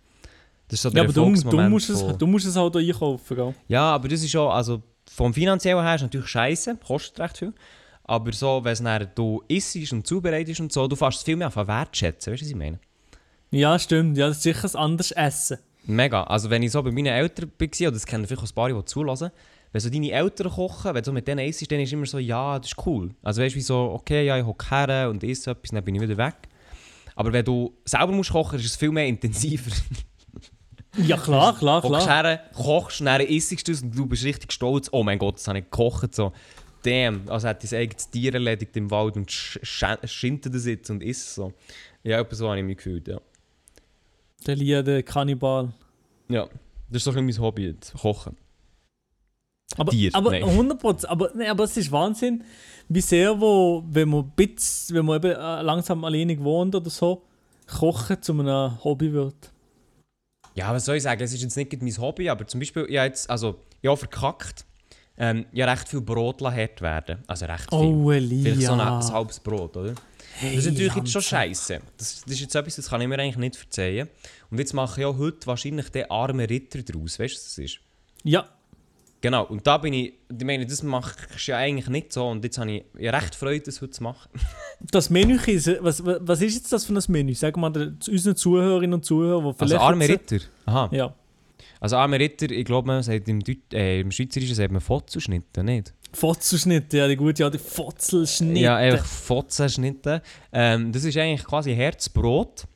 [0.69, 2.81] Das ist so Ja, der aber du, du, musst es, du musst es halt auch
[2.81, 3.55] einkaufen, gell?
[3.69, 7.53] ja, aber das ist schon, also vom finanziellen her ist natürlich scheiße, kostet recht viel.
[8.05, 11.51] Aber so, wenn es du isst und zubereitest und so, du fährst es viel mehr
[11.51, 12.81] von wertschätzen, weißt du, was ich meine?
[13.51, 14.17] Ja, stimmt.
[14.17, 15.59] Ja, das ist sicher ein anderes Essen.
[15.85, 16.25] Mega.
[16.25, 18.83] Also wenn ich so bei meinen Eltern war, oder das kennen vielleicht auch ein paar,
[18.83, 19.31] die zulassen,
[19.73, 22.19] wenn so deine Eltern kochen, wenn du so mit denen isst, dann ist immer so,
[22.19, 23.15] ja, das ist cool.
[23.23, 25.95] Also weißt du, wie so, okay, ja, ich hocke her und esse etwas, dann bin
[25.95, 26.35] ich wieder weg.
[27.15, 29.71] Aber wenn du selber musst kochen, ist es viel mehr intensiver.
[30.99, 32.25] Ja, klar, klar, Hockst klar.
[32.25, 34.91] her, kochst, dann isst du es und du bist richtig stolz.
[34.93, 36.15] Oh mein Gott, das habe ich gekocht.
[36.15, 36.33] So,
[36.83, 40.91] damn, also hat dein eigenes Tier erledigt im Wald und sch sch schindet das jetzt
[40.91, 41.53] und isst es so.
[42.03, 43.19] Ja, etwa so habe ich mich gefühlt, ja.
[44.47, 45.73] Der Lia, der Kannibal.
[46.29, 46.49] Ja,
[46.91, 48.37] das ist bisschen mein Hobby, jetzt, kochen.
[49.77, 50.43] Aber, Tier, aber nein.
[50.43, 52.45] 100%, aber, nee, aber es ist Wahnsinn,
[52.89, 57.23] wie sehr, wo, wenn man, bisschen, wenn man eben äh, langsam alleinig wohnt oder so,
[57.67, 59.53] Kochen zu einem Hobby wird.
[60.55, 61.23] Ja, was soll ich sagen?
[61.23, 64.67] Es ist jetzt nicht mein Hobby, aber zum Beispiel, ich habe jetzt, also, habe verkackt.
[65.17, 67.23] Ähm, ich habe recht viel Brot hart werden.
[67.27, 67.79] Also recht viel.
[67.79, 68.43] Oh, Elia.
[68.43, 69.95] Vielleicht so ein, ein halbes Brot, oder?
[70.39, 71.81] Hey, Das ist natürlich jetzt schon scheiße.
[71.99, 74.09] Das, das ist jetzt etwas, das kann ich mir eigentlich nicht verzeihen.
[74.51, 77.19] Und jetzt mache ich auch heute wahrscheinlich den armen Ritter draus.
[77.19, 77.79] Weißt du, was das ist?
[78.25, 78.49] Ja,
[79.25, 82.27] Genau, und da bin ich, ich meine, das mache ich ja eigentlich nicht so.
[82.29, 84.29] Und jetzt habe ich ja recht Freude, das heute zu machen.
[84.81, 87.33] das Menü, ist- was, was ist jetzt das für ein Menü?
[87.41, 89.81] Wir mal zu unseren Zuhörerinnen und Zuhörern, die Also vielleicht...
[89.81, 90.45] arme jetzt- Ritter.
[90.67, 90.89] Aha.
[90.91, 91.15] Ja.
[91.79, 95.63] Also arme Ritter, ich glaube, man sagt im, Deut äh, im Schweizerischen sagt man Fotzelschnitte,
[95.63, 95.95] nicht?
[96.13, 98.61] Fotzelschnitte, ja, die gute alte Fotzelschnitte.
[98.61, 100.23] Ja, einfach Fotzenschnitte.
[100.53, 102.67] Ähm, das ist eigentlich quasi Herzbrot.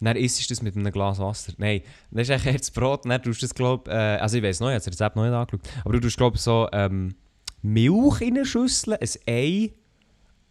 [0.00, 1.52] Dann isst du das mit einem Glas Wasser.
[1.56, 3.04] Nein, das ist eigentlich Herzbrot.
[3.04, 5.24] Dann tust du das, glaube äh, also ich weiß noch, ich habe das Rezept noch
[5.24, 5.60] nicht angeschaut.
[5.84, 7.14] Aber du tust, glaube ich, so ähm,
[7.62, 9.72] Milch in eine Schüssel, ein Ei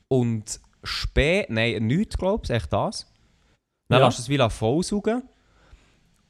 [0.07, 1.45] und Spee.
[1.49, 3.05] Nein, nichts, glaube ich, echt das.
[3.89, 4.05] Dann Ja.
[4.05, 5.23] lässt du es wie voll saugen.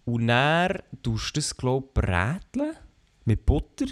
[0.06, 2.76] Und dann tust du das, glaube ich, bräteln
[3.26, 3.86] mit Butter.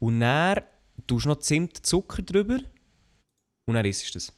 [0.00, 0.60] Und dann
[1.06, 2.58] tust du noch Zimt, Zucker drüber.
[3.66, 4.32] Und dann isst du das.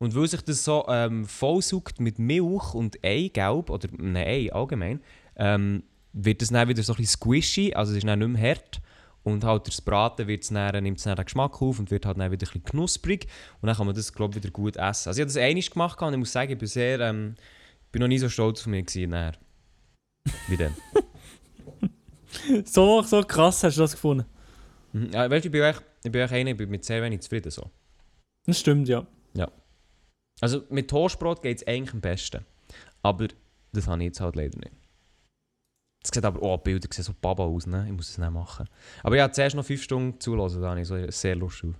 [0.00, 5.00] Und weil sich das so ähm, vollsaugt mit Milch und Eigelb, oder nein, Ei allgemein,
[5.36, 8.50] ähm, wird das dann wieder so ein bisschen squishy, also es ist dann nicht mehr
[8.50, 8.80] hart.
[9.22, 12.18] Und halt das Braten wird's dann, nimmt es dann den Geschmack auf und wird halt
[12.18, 13.28] dann wieder ein bisschen knusprig.
[13.60, 15.08] Und dann kann man das, glaube ich, wieder gut essen.
[15.08, 17.36] Also ich habe das einmal gemacht und ich muss sagen, ich bin sehr, ähm,
[17.92, 19.38] bin noch nie so stolz auf mich gewesen, nachher.
[20.48, 20.76] Wie dann.
[22.64, 24.24] So, so krass hast du das gefunden.
[24.92, 25.10] Mhm.
[25.12, 27.20] Ja, weißt du, ich bin echt, ich bin echt einer, ich bin mit sehr wenig
[27.20, 27.70] zufrieden so.
[28.46, 29.06] Das stimmt, ja.
[30.42, 32.44] Also mit Toastbrot geht es eigentlich am besten.
[33.02, 33.28] Aber
[33.72, 34.72] das habe ich jetzt halt leider nicht.
[36.02, 37.84] Es sieht aber, oh, die Bilder sehen so baba aus, ne?
[37.86, 38.68] Ich muss es nicht machen.
[39.04, 41.74] Aber ja, zuerst noch 5 Stunden zulassen, da habe ich so sehr Lust auf.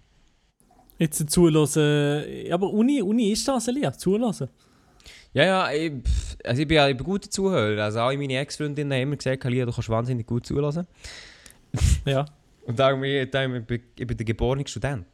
[0.96, 2.24] Jetzt zulassen.
[2.46, 4.48] Ja, aber Uni, Uni ist das, Elia, zulassen.
[5.32, 5.92] Ja, ja, ich,
[6.44, 7.82] also ich bin ja bin guter Zuhörer.
[7.82, 10.86] Also alle meine Ex-Freundinnen haben immer gesagt, Lia, du kannst wahnsinnig gut zulassen.
[12.04, 12.26] Ja.
[12.64, 13.30] Und da habe ich, ich,
[13.66, 15.06] bin- ich bin der geborene Student.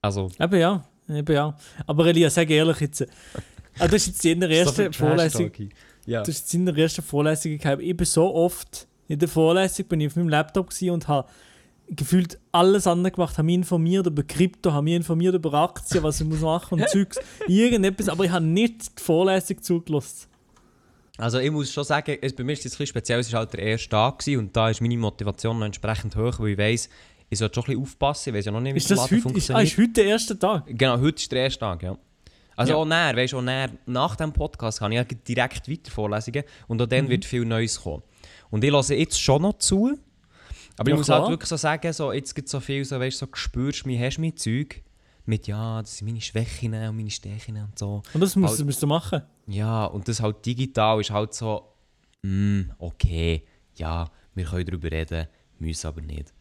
[0.00, 1.56] Also, Eben ja, eben ja.
[1.86, 3.02] Aber Elia, sag ehrlich jetzt.
[3.78, 5.50] Ah, das ist jetzt in der ersten Vorlesung.
[6.06, 6.20] Ja.
[6.20, 7.82] Das ist jetzt in der ersten Vorlesung gehabt.
[7.82, 11.28] Ich bin so oft in der Vorlesung bin ich auf meinem Laptop und habe
[11.90, 16.20] gefühlt alles andere gemacht, habe mich informiert über Krypto, habe mich informiert über Aktien, was
[16.20, 20.28] ich muss machen und Zeugs, irgendetwas, aber ich habe nicht die Vorlesung zugelassen.
[21.18, 23.40] Also ich muss schon sagen, es, bei mir ist es ein bisschen speziell, es war
[23.40, 26.58] halt der erste Tag gewesen, und da ist meine Motivation noch entsprechend hoch, weil ich
[26.58, 26.88] weiss,
[27.28, 29.24] ich sollte schon ein bisschen aufpassen, ich weiss ja noch nicht, wie Ist das Laden
[29.24, 30.64] heute, ist, ah, ist heute der erste Tag?
[30.68, 31.98] Genau, heute ist der erste Tag, ja.
[32.56, 32.78] Also Ja.
[32.78, 36.80] auch näher, weißt du, näher, nach dem Podcast kann ich ja direkt weiter Vorlesungen und
[36.80, 37.08] auch dann Mhm.
[37.10, 38.02] wird viel Neues kommen.
[38.50, 39.98] Und ich höre jetzt schon noch zu,
[40.76, 41.20] aber Ja, ich muss klar.
[41.22, 43.84] halt wirklich so sagen, so, jetzt gibt es so viel, so, weißt du, so spürst
[43.84, 44.82] du mich, hast du mein Zeug
[45.26, 48.02] mit, ja, das sind meine Schwächen und meine Stärken und so.
[48.14, 49.22] Und das musst, Halt- musst du machen.
[49.48, 51.72] Ja, und das halt digital ist halt so,
[52.22, 55.26] mm, okay, ja, wir können darüber reden,
[55.58, 56.34] müssen aber nicht.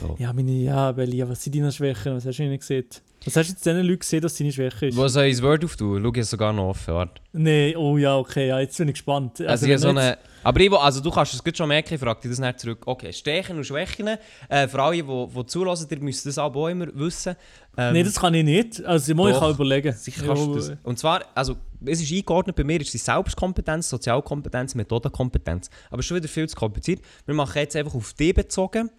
[0.00, 0.16] So.
[0.18, 2.14] Ja, meine, ja, Elia, was sind deine Schwächen?
[2.16, 2.84] Was hast du nicht gesehen?
[3.24, 4.96] Was hast du jetzt diesen Leuten gesehen, dass deine Schwäche ist?
[4.96, 6.00] Wo soll ich das Word auftun?
[6.02, 7.20] Schau, ich es sogar noch offen, warte.
[7.32, 9.40] Nee, oh ja, okay, ja, jetzt bin ich gespannt.
[9.40, 11.56] Also, ich wenn habe so du eine, aber ich, will- also du kannst es gut
[11.56, 12.82] schon merken, ich frage dich das nicht zurück.
[12.86, 14.08] Okay, Stärken und Schwächen.
[14.48, 17.34] Äh, für alle, die, die zulassen, ihr müsst das auch immer wissen.
[17.76, 18.84] Ähm, Nee, das kann ich nicht.
[18.84, 19.92] Also, ich muss ich doch, kann überlegen.
[19.92, 20.72] Sicher kannst du das.
[20.84, 25.68] Und zwar, also, es ist eingeordnet, bei mir ist die Selbstkompetenz, Sozialkompetenz, Methodenkompetenz.
[25.90, 27.00] Aber schon wieder viel zu kompliziert.
[27.24, 28.90] Wir machen jetzt einfach auf dich bezogen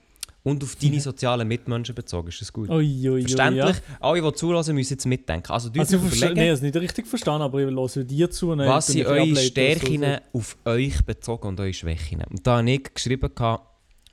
[0.47, 2.29] und auf deine sozialen Mitmenschen bezogen.
[2.29, 2.69] Ist das gut?
[2.69, 3.75] Ui, ui, ui, Verständlich?
[3.75, 3.97] Ja.
[3.99, 5.51] Alle, die zulassen, müssen jetzt mitdenken.
[5.51, 8.55] Also, du Also, überlegen, nee, das ist nicht richtig verstanden, aber ich höre dir zu.
[8.55, 12.23] dann was sind eure Stärken du- auf euch bezogen und eure Schwächen?
[12.29, 13.29] Und da habe ich geschrieben,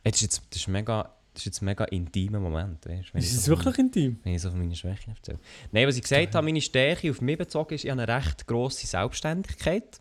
[0.05, 1.03] jetzt ist jetzt, das ist mega,
[1.35, 2.85] das ist jetzt ein mega intimer Moment.
[2.85, 4.19] Weißt, Ist es so wirklich intim?
[4.25, 5.39] wenn ich so von meinen Schwächen erzähle.
[5.71, 8.47] Nein, was ich gesagt habe, meine Stärke auf mich bezogen ist, ich habe eine recht
[8.47, 10.01] grosse Selbstständigkeit.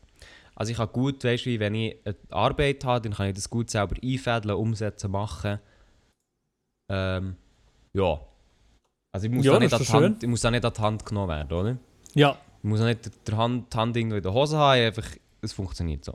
[0.55, 3.33] Also ich kann gut, weißt du, wie wenn ich eine Arbeit habe, dann kann ich
[3.35, 5.59] das gut selber einfädeln, umsetzen, machen.
[6.93, 7.35] Ähm,
[7.93, 8.19] ja.
[9.11, 10.65] Also ich muss, Ja, da nicht an ist die doch Hand, ich muss da nicht
[10.65, 11.77] an die Hand genommen werden, oder?
[12.13, 12.37] Ja.
[12.59, 15.07] Ich muss auch nicht die Hand, die Hand irgendwo in der Hose haben, einfach,
[15.41, 16.13] es funktioniert so.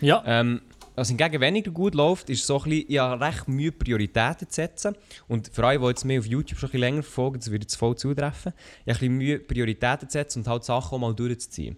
[0.00, 0.22] Ja.
[0.26, 0.60] Ähm,
[0.94, 4.54] was hingegen weniger gut läuft, ist so ein bisschen, ich habe recht Mühe, Prioritäten zu
[4.54, 4.96] setzen.
[5.28, 7.62] Und für alle, die jetzt mehr auf YouTube schon ein bisschen länger verfolgen, das wird
[7.62, 8.52] jetzt voll zutreffen.
[8.84, 11.76] Ich habe ein bisschen Mühe, Prioritäten zu setzen und halt Sachen auch mal durchzuziehen.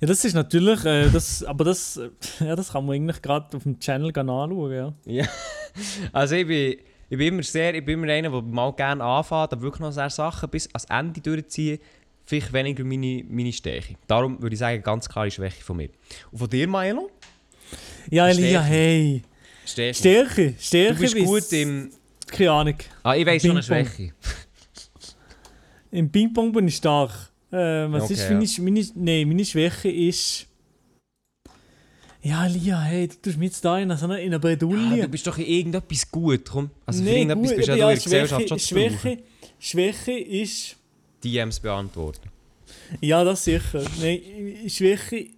[0.00, 2.10] ja, das ist natürlich, äh, das, aber das, äh,
[2.44, 5.24] ja, das kann man eigentlich gerade auf dem Channel anschauen, ja.
[6.12, 6.76] Also ich bin,
[7.12, 9.92] ich bin immer sehr, ich bin immer einer, der mal gerne anfängt, aber wirklich noch
[9.92, 11.78] sehr Sachen bis ans Ende durchziehen,
[12.24, 13.96] vielleicht weniger meine, meine Stärke.
[14.06, 15.90] Darum würde ich sagen, ganz klare Schwäche von mir.
[16.30, 17.10] Und von dir, Milo?
[18.10, 19.22] Ja, Elia, hey.
[19.66, 19.94] Stärke.
[19.94, 21.90] Stärke, Du Stärke bist weiss- gut im...
[22.28, 22.76] Keine Ahnung.
[23.02, 23.62] Ah, ich weiss schon eine.
[23.62, 24.12] Schwäche.
[25.90, 27.10] Im Ping-Pong bin ich stark.
[27.50, 27.56] Äh,
[27.92, 28.34] was Okay, ist ja.
[28.34, 30.46] meine, meine, nee, meine Schwäche ist...
[32.24, 35.02] Ja, Lia, hey, du tust mich jetzt da in so einer, in einer Bredouille.
[35.02, 36.70] du bist doch in irgendetwas gut, komm.
[36.86, 38.98] Also für Nee, irgendetwas gut, bist du ja, ja, in der Gesellschaft schon Schwäche.
[38.98, 39.22] Schwäche,
[39.58, 40.76] Schwäche ist...
[41.24, 42.30] DMs beantworten.
[43.00, 43.84] Ja, das sicher.
[44.00, 44.20] Nein,
[44.68, 45.30] Schwäche...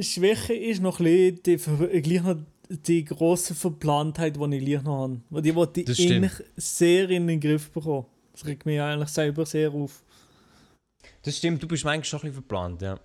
[0.00, 1.04] Schwäche ist noch ein
[1.44, 2.36] bisschen die, gleich noch
[2.68, 5.20] die grosse Verplantheit, die ich gleich noch habe.
[5.30, 8.06] Weil Die wollte ich eigentlich sehr in den Griff bekommen.
[8.32, 10.02] Das regt mich eigentlich selber sehr auf.
[11.22, 12.98] Das stimmt, du bist manchmal schon ein bisschen verplant, ja.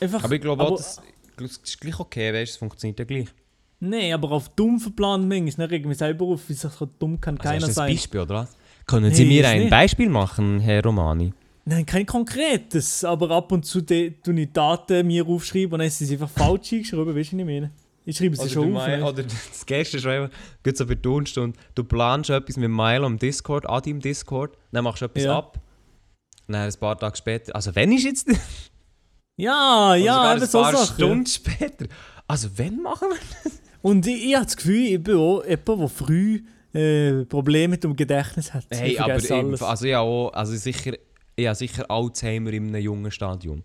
[0.00, 1.00] Einfach, Aber ich glaube auch, das,
[1.36, 3.28] das ist gleich okay, weißt es funktioniert ja gleich.
[3.80, 5.66] Nein, aber auf dumm verplant manchmal.
[5.68, 6.68] Dann regt mich selber auf, wie so
[6.98, 7.92] dumm kann Also keiner du ein sein.
[7.92, 8.56] Beispiel, oder was?
[8.86, 9.70] Können Sie mir ist ein nicht.
[9.70, 11.32] Beispiel machen, Herr Romani?
[11.64, 15.88] Nein, kein konkretes, aber ab und zu de, tu ich Daten mir aufschreiben und dann
[15.88, 17.70] ist es einfach falsch eingeschrieben, weißt du, was ich meine?
[18.04, 19.12] Ich schreibe sie Oder, schon auf.
[19.12, 20.30] oder das Geilste ist einfach,
[20.62, 24.56] geht so für die Tonstunde, du planst etwas mit Milo am Discord, an deinem Discord,
[24.70, 25.38] dann machst du etwas Ja.
[25.38, 25.58] ab.
[26.46, 28.28] Dann ein paar Tage später, also wenn ist jetzt?
[29.36, 30.94] Ja, Oder ja, eben ein so Sachen.
[30.94, 31.86] Stunden später.
[32.26, 33.52] Also wenn machen wir?
[33.82, 37.84] Und ich, ich habe das Gefühl, ich bin auch jemand, der früh äh, Probleme mit
[37.84, 38.64] dem Gedächtnis hat.
[38.70, 39.62] Hey, ich aber alles.
[39.62, 40.94] also ja auch, also sicher,
[41.36, 43.62] ich habe sicher Alzheimer in einem jungen Stadium.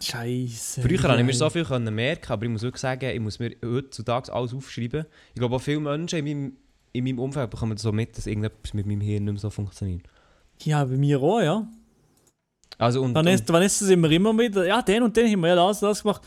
[0.00, 0.82] Scheiße.
[0.82, 3.38] Früher konnte ich mir so viel können merken, aber ich muss wirklich sagen, ich muss
[3.38, 5.06] mir heutzutage alles aufschreiben.
[5.34, 6.52] Ich glaube auch viele Menschen in meinem,
[6.92, 10.02] in meinem Umfeld bekommen so mit, dass irgendetwas mit meinem Hirn nicht mehr so funktioniert.
[10.62, 11.66] Ja, bei mir auch, ja.
[12.78, 15.30] Also und, Dann und ist, dann ist es immer immer wieder, ja, den und den
[15.30, 16.22] haben wir ja das, das gemacht.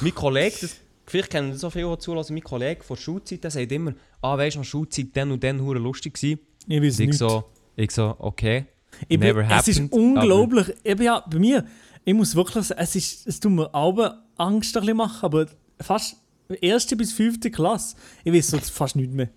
[0.00, 3.50] mein Kollege, das, vielleicht kennen das so viele, die zulassen, mein Kollege von Schulzeit, der
[3.50, 6.40] sagt immer, ah weisst du, noch Schulzeit dann und dann hure lustig gewesen.
[6.68, 7.18] Ich weiß Ich nicht.
[7.18, 7.44] so,
[7.74, 8.66] ich so, okay.
[9.08, 10.74] Ich bin, never es ist happened, unglaublich.
[10.84, 11.64] Eben ja, bei mir,
[12.04, 15.46] ich muss wirklich sagen, es, ist, es tut mir auch Angst ein bisschen machen, aber
[15.80, 16.16] fast
[16.60, 19.28] erste bis fünfte Klasse, ich weiß so fast nichts mehr.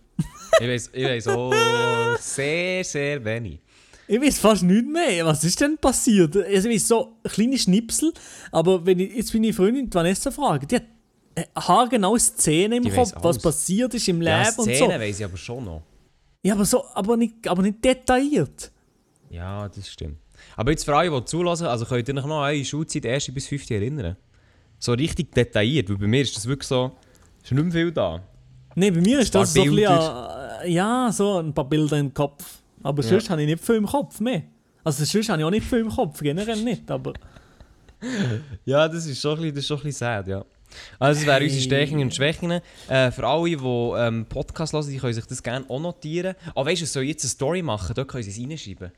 [0.60, 3.60] Ich weiß, ich auch sehr, sehr wenig.
[4.12, 5.24] Ich weiß fast nichts mehr.
[5.24, 6.36] Was ist denn passiert?
[6.36, 8.12] Also, ich weiß so kleine Schnipsel,
[8.52, 10.86] aber wenn ich jetzt meine Freundin Vanessa frage, die hat
[11.36, 14.72] äh, haargenau Szenen im Die Kopf, was passiert ist im Ja, Leben und so.
[14.72, 15.84] Szenen weiss ich aber schon noch.
[16.41, 18.72] Ja, aber, so, aber, nicht, aber nicht detailliert.
[19.30, 20.17] Ja, das stimmt.
[20.58, 23.32] Aber jetzt für alle, die zulassen, also könnt ihr euch noch an eure Schulzeit 1.
[23.32, 23.69] bis 5.
[23.69, 24.17] erinnern?
[24.80, 26.93] So richtig detailliert, weil bei mir ist das wirklich so,
[27.43, 28.24] ist nicht mehr viel da.
[28.74, 32.12] Nein, bei mir ist das so ein bisschen, äh, ja, so ein paar Bilder im
[32.12, 32.43] Kopf.
[32.84, 33.10] Aber Ja.
[33.10, 34.44] sonst habe ich nicht viel im Kopf mehr.
[34.84, 37.13] Also sonst habe ich auch nicht viel im Kopf, generell nicht, aber...
[38.65, 40.46] Ja, das ist schon ein bisschen, das ist schon ein bisschen sad, ja.
[41.00, 41.62] Also das wären unsere Hey.
[41.88, 42.52] Stärken und Schwächen.
[42.88, 46.36] Äh, für alle, die ähm, Podcast hören, die können sich das gerne auch notieren.
[46.56, 48.92] Aber weißt du, soll ich jetzt eine Story machen, dort können sie es reinschreiben.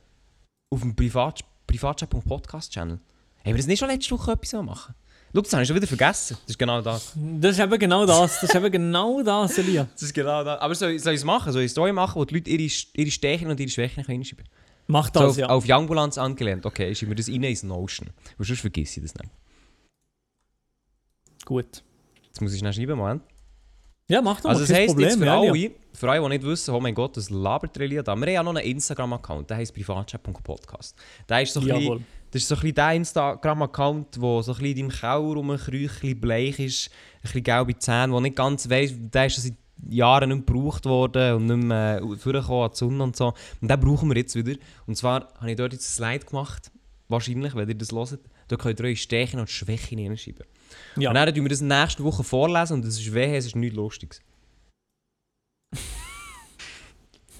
[0.69, 2.95] Auf dem Privat Privatchat.podcast-Channel.
[2.99, 4.93] Haben wir das nicht schon letzte Woche etwas machen?
[5.33, 6.37] Schau, das habe ich schon wieder vergessen.
[6.41, 7.13] Das ist genau das.
[7.15, 9.87] Das ist eben genau das, das ist eben genau das, Elia.
[9.93, 10.59] Das ist genau das.
[10.59, 11.53] Aber soll, soll ich es machen?
[11.53, 14.17] Soll ich eine Story machen, wo die Leute ihre, ihre Stärken und ihre Schwächen können
[14.19, 14.45] reinschreiben
[14.87, 15.27] Mach können?
[15.27, 15.49] das, so auf, ja.
[15.49, 16.65] auf Youngbulanz angelehnt.
[16.65, 18.09] Okay, ich schreibe mir das rein ins Notion.
[18.37, 19.31] Weil sonst vergesse ich das nicht.
[21.45, 21.83] Gut.
[22.25, 23.23] Jetzt muss ich schnell schreiben, Moment.
[24.09, 26.75] Ja, mach doch Also das heisst jetzt für ja, alle, für alle, die nicht wissen,
[26.75, 28.13] oh mein Gott, das labert der Elia da.
[28.15, 30.97] Wir haben ja noch einen Instagram-Account, der heisst privatchat.podcast.
[31.29, 32.01] Der ist so ein bisschen, Jawohl.
[32.31, 36.03] Das ist so ein bisschen der Instagram-Account, der so ein bisschen in deinem Keller rumkreucht,
[36.03, 39.55] ein bleich ist, ein bisschen gelbe Zähne, der nicht ganz weiss, der ist seit
[39.89, 43.33] Jahren nicht gebraucht worden und nicht mehr äh, vorgekommen an die Sonne und so.
[43.59, 44.55] Und den brauchen wir jetzt wieder.
[44.85, 46.71] Und zwar habe ich dort jetzt ein Slide gemacht,
[47.09, 48.21] wahrscheinlich, wenn ihr das hört.
[48.47, 50.45] Da könnt ihr eure Stärken und Schwächen hineinschreiben.
[50.97, 51.09] Ja.
[51.09, 53.75] Und dann tun wir das nächste Woche vorlesen und das ist wehe, es ist nichts
[53.75, 54.21] Lustiges.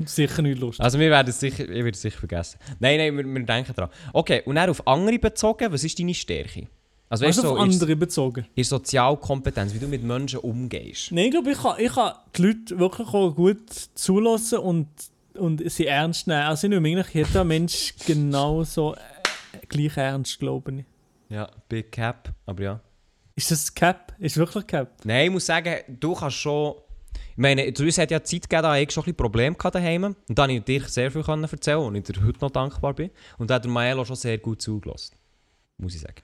[0.08, 0.84] Sicher nicht lustig.
[0.84, 2.60] Also wir werden es sicher, ich werde es sicher vergessen.
[2.80, 3.90] Nein, nein, wir, wir denken dran.
[4.14, 6.68] Okay, und dann auf andere bezogen, was ist deine Stärke?
[7.10, 8.46] Also weißt Also du, auf so, in, andere bezogen.
[8.56, 11.12] in Sozialkompetenz, wie du mit Menschen umgehst.
[11.12, 14.88] Nein, ich glaube, ich kann, ich kann die Leute wirklich auch gut zulassen und,
[15.38, 16.42] und sie ernst nehmen.
[16.44, 20.86] Also ich nehme eigentlich jeder Mensch genauso äh, gleich ernst, glaube ich.
[21.30, 22.80] Ja, Big Cap, aber ja.
[23.36, 24.14] Ist das Cap?
[24.20, 24.92] Ist wirklich Cap?
[25.04, 26.76] Nein, ich muss sagen, du kannst schon...
[27.32, 29.76] Ich meine, zu uns hat ja Zeit gegeben, da ich schon ein bisschen Probleme gehabt
[29.76, 30.04] daheim.
[30.04, 33.10] Und da konnte ich dir sehr viel erzählen und ich dir heute noch dankbar bin.
[33.38, 35.16] Und da hat der Maelo schon sehr gut zugelassen.
[35.78, 36.22] Muss ich sagen.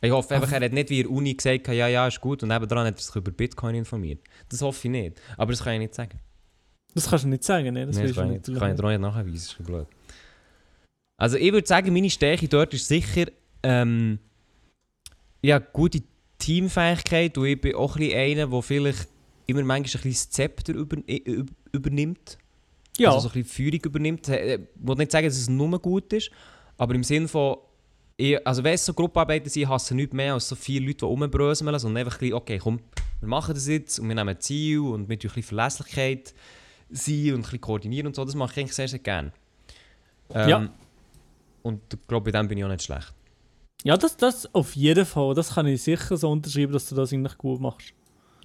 [0.00, 2.42] Ich hoffe einfach, er hat nicht wie in der Uni gesagt, ja, ja, ist gut.
[2.42, 4.20] Und nebenan hat er sich über Bitcoin informiert.
[4.48, 5.20] Das hoffe ich nicht.
[5.36, 6.20] Aber das kann ich nicht sagen.
[6.94, 7.86] Das kannst du nicht sagen, ne?
[7.86, 9.86] Das Nein, das kann, ich, natürlich kann ich dir auch nicht nachweisen, ist blöd.
[11.16, 13.26] Also ich würde sagen, meine Stärke dort ist sicher
[13.62, 14.20] ähm,
[15.42, 16.02] ja, gute
[16.38, 19.08] Teamfähigkeit und ich bin auch ein bisschen einer, der vielleicht
[19.48, 22.38] immer manchmal ein bisschen das Zepter über, äh, übernimmt.
[22.98, 24.28] Ja, Also so ein bisschen Führung übernimmt.
[24.28, 26.30] Äh, Ich will nicht sagen, dass es nur gut ist,
[26.76, 27.56] aber im Sinne von,
[28.16, 30.98] ich, also wenn es so Gruppenarbeiten sind, hasse ich nichts mehr als so viele Leute,
[30.98, 32.80] die rumbröseln, sondern einfach ein bisschen, okay, komm,
[33.20, 36.34] wir machen das jetzt und wir nehmen ein Ziel und mit ein bisschen Verlässlichkeit
[36.90, 39.32] sein und ein bisschen koordinieren und so, das mache ich eigentlich sehr, sehr gerne.
[40.30, 40.68] Ähm, Ja.
[41.62, 43.12] Und ich glaube, bei dem bin ich auch nicht schlecht.
[43.84, 45.34] Ja, das, das auf jeden Fall.
[45.34, 47.92] Das kann ich sicher so unterschreiben, dass du das eigentlich gut machst.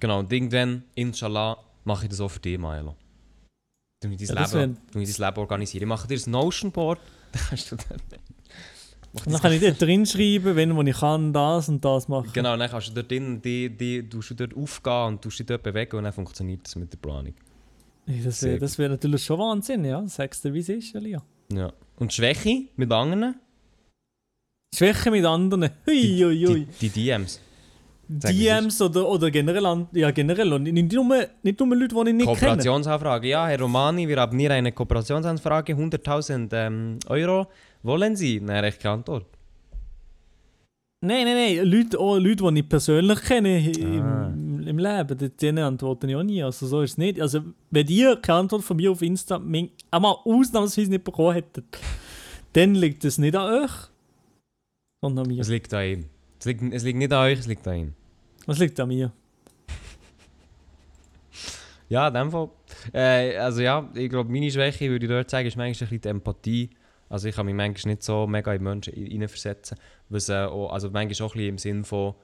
[0.00, 2.94] Genau, und irgendwann, inshallah, mache ich das auch für dich, Milo.
[4.02, 5.82] Du mir dein, Ja, das Leben, du mir dein Leben organisieren.
[5.82, 7.00] Ich mache dir ein Notion-Board,
[7.32, 7.98] dann kannst du dann...
[9.12, 12.08] Und dann das- kann ich dort drin schreiben, wenn wo ich kann, das und das
[12.08, 12.30] machen.
[12.32, 15.46] Genau, dann kannst du dort drin, die, die, tust du dort aufgehen und tust dich
[15.46, 17.34] dort bewegen und dann funktioniert das mit der Planung.
[18.06, 20.06] Das wäre das wär natürlich schon Wahnsinn, ja.
[20.08, 21.22] Sagst du, wie es ist, Elia.
[21.50, 21.72] Ja.
[21.96, 23.36] Und Schwäche mit anderen?
[24.74, 25.70] Schwäche mit anderen.
[25.86, 26.66] Hui, hui, hui.
[26.80, 27.40] Die, die DMs.
[28.08, 32.14] DMs oder, oder generell, an, ja generell, und nicht nur, nicht nur Leute, die ich
[32.16, 32.36] nicht kenne.
[32.38, 33.28] Kooperationsanfrage.
[33.28, 37.46] Ja, Herr Romani, wir haben hier eine Kooperationsanfrage, 100.000 ähm, Euro.
[37.82, 38.40] Wollen Sie?
[38.40, 39.26] Nein, ich keine Antwort.
[41.02, 43.58] Nein, nein, nein, Leute, auch Leute, die ich persönlich kenne
[44.02, 44.28] Ah.
[44.32, 46.42] im, im Leben, die- denen antworten ich auch nie.
[46.42, 47.20] Also so ist es nicht.
[47.20, 47.40] Also
[47.70, 51.66] wenn ihr keine Antwort von mir auf Insta einmal ausnahmsweise nicht bekommen hättet,
[52.54, 53.70] dann liegt es nicht an euch,
[55.02, 55.40] sondern an mir.
[55.42, 56.04] Es liegt an ihm.
[56.44, 57.94] Es liegt, es liegt nicht an euch, es liegt an ihm.
[58.44, 59.10] Was liegt an mir?
[61.88, 62.50] Ja, in dem Fall.
[62.92, 66.00] Äh, also ja, ich glaube, meine Schwäche, würde ich dort sagen, ist manchmal ein bisschen
[66.02, 66.70] die Empathie.
[67.08, 69.78] Also ich kann mich manchmal nicht so mega in Menschen hineinversetzen.
[70.10, 72.14] Was, äh, auch, also manchmal auch ein bisschen im Sinn von,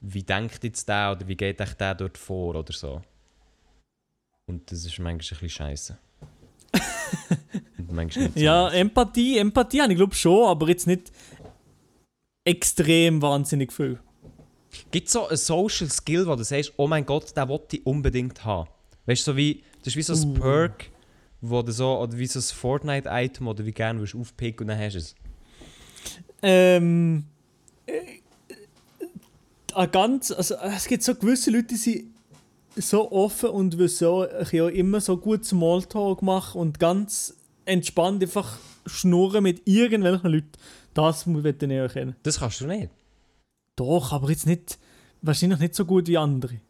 [0.00, 3.00] wie denkt jetzt der oder wie geht echt der dort vor oder so.
[4.46, 5.98] Und das ist manchmal ein bisschen scheiße.
[7.78, 8.70] Und manchmal nicht so Ja.
[8.70, 11.12] Empathie, Empathie habe ich glaube schon, aber jetzt nicht
[12.48, 13.98] extrem wahnsinnig viel.
[14.90, 17.86] Gibt es so einen Social Skill, wo du sagst, oh mein Gott, den wollte ich
[17.86, 18.68] unbedingt haben?
[19.06, 20.40] Weißt du, so wie, das ist wie so ein Uh.
[20.40, 20.90] Perk,
[21.40, 24.68] wo du so, oder wie so ein Fortnite-Item, oder wie gerne willst du aufpicken und
[24.68, 25.14] dann hast du es.
[26.42, 27.24] Ähm.
[27.86, 28.20] Äh,
[29.74, 32.14] äh, ganz, also, es gibt so gewisse Leute, die sind
[32.76, 37.34] so offen und wissen auch, ich auch immer so gut Smalltalk machen und ganz
[37.68, 40.52] entspannt einfach schnurren mit irgendwelchen Leuten.
[40.94, 42.16] Das möchte ich auch kennen.
[42.22, 42.90] Das kannst du nicht.
[43.76, 44.78] Doch, aber jetzt nicht,
[45.22, 46.60] wahrscheinlich nicht so gut wie andere.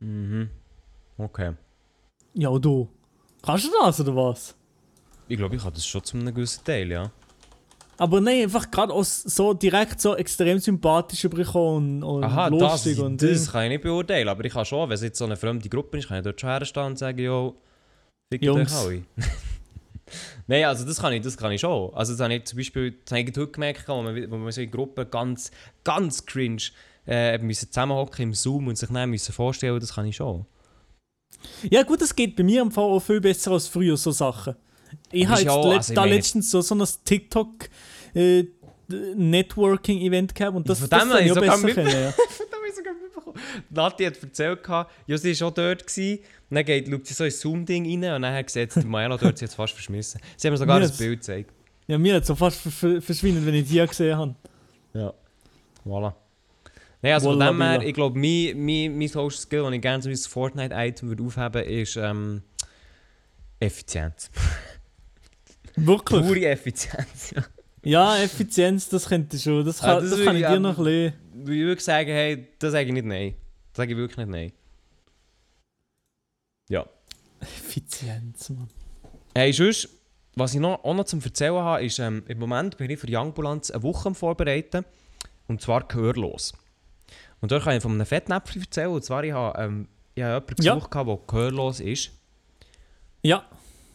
[0.00, 0.50] Mhm.
[1.16, 1.54] Okay.
[2.34, 2.88] Ja, und du.
[3.42, 4.54] Kannst du das oder was?
[5.28, 7.10] Ich glaube, ich habe das schon zu einem gewissen Teil, ja.
[7.96, 12.60] Aber nein, einfach gerade aus so direkt so extrem sympathisch überkommen und, und Aha, das,
[12.60, 15.24] lustig und das kann ich nicht beurteilen, aber ich kann schon, wenn es jetzt so
[15.24, 17.54] eine fremde Gruppe ist, kann ich dort schon herstehen und sagen, euch
[18.40, 18.74] Jungs.
[18.74, 19.02] alle.
[20.46, 21.92] Nein, also das kann ich, das kann ich schon.
[21.94, 24.52] Also das habe ich zum Beispiel, das habe ich heute gemerkt, wo wir, wo wir
[24.52, 25.50] so in Gruppen ganz,
[25.84, 26.62] ganz cringe
[27.06, 30.44] äh, müssen zusammenhocken im Zoom und sich dann müssen vorstellen, das kann ich schon.
[31.70, 34.56] Ja gut, das geht bei mir im Fall auch viel besser als früher, so Sachen.
[35.12, 37.68] Ich habe ja auch- also ich da letztens so, so ein TikTok
[38.14, 38.44] äh,
[38.88, 42.10] Networking-Event gehabt und das, Von das dem habe ich ich auch sogar besser kennen, ja.
[42.38, 43.38] Das habe ich sogar mitbekommen.
[43.70, 44.60] Nati hat erzählt,
[45.06, 45.86] ja, sie war schon dort.
[45.86, 46.18] Gewesen.
[46.50, 49.36] Und dann geht, schaut sie so ins Zoom-Ding rein und dann hat sie Maela dort
[49.38, 50.20] sie jetzt fast verschmissen.
[50.36, 51.52] Sie haben mir sogar Mir ein Bild gezeigt.
[51.86, 54.34] Ja, mir hat so fast ver- ver- verschwindet, wenn ich die gesehen habe.
[54.94, 55.12] Ja.
[55.84, 56.14] Voilà.
[57.02, 59.80] Nein, also Walla von dem her, ich glaube, mein, mein, mein Social Skill, das ich
[59.82, 62.42] gerne so ein Fortnite-Item würde aufheben würde, ist ähm,
[63.60, 64.30] Effizienz.
[65.76, 66.22] Wirklich?
[66.22, 67.32] Pure Effizienz.
[67.36, 67.44] ja.
[67.84, 69.64] Ja, Effizienz, das könnte ich schon.
[69.64, 71.12] Das Ah, kann, das das will kann ich ich dir noch ein bisschen...
[71.34, 73.34] Würde ich wirklich sagen, hey, das sage ich nicht nein.
[73.72, 74.52] Das sage ich wirklich nicht nein.
[76.68, 76.86] Ja.
[77.40, 78.68] Effizienz, Mann.
[79.34, 79.88] Hey, sonst,
[80.34, 83.06] was ich noch, auch noch zum Erzählen habe, ist, ähm, im Moment bin ich für
[83.06, 84.84] die Ambulanz eine Woche am Vorbereiten.
[85.46, 86.52] Und zwar gehörlos.
[87.40, 88.90] Und dort kann ich von einem Fettnäpfchen erzählen.
[88.90, 90.74] Und zwar, ich habe, ähm, ich habe jemanden Ja.
[90.74, 92.10] gesucht, der gehörlos ist.
[93.22, 93.44] Ja,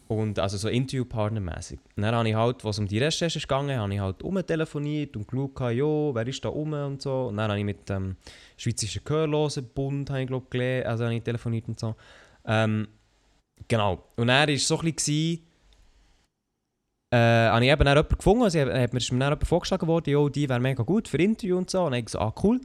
[0.06, 1.78] Und also so Interviewpartnermäßig.
[1.96, 5.26] Und dann habe ich halt, was um die Recherche gegangen, habe ich halt umtelefoniert und
[5.26, 7.28] geschaut, jo, wer ist da rum und so.
[7.28, 8.16] Und dann habe ich mit dem ähm,
[8.58, 11.94] Schweizerischen Gehörlosenbund, habe ich glaube gelesen, also habe ich telefoniert und so.
[12.46, 12.88] Ähm,
[13.68, 14.04] genau.
[14.16, 15.40] Und dann war so ein bisschen,
[17.12, 19.86] äh, habe ich eben jemanden gefunden, also ich, hat mir ist mir dann jemand vorgeschlagen
[19.86, 21.84] worden, jo, die wäre mega gut für Interview und so.
[21.84, 22.60] Und ich gesagt, ah cool.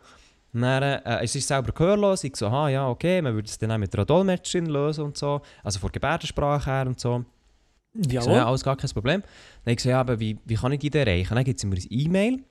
[0.53, 3.57] Und dann, äh, es ist selber gehörlos, ich so, aha, ja, okay, man würde es
[3.57, 5.41] dann auch mit einer Dolmetscherin lösen und so.
[5.63, 7.23] Also von Gebärdensprache her und so.
[7.93, 8.47] Ich so, ja, ja.
[8.47, 9.21] alles gar kein Problem.
[9.63, 11.35] Dann ich gesagt, ja, aber wie, wie kann ich die denn erreichen?
[11.35, 12.33] Dann gibt sie mir ein E-Mail.
[12.33, 12.43] Und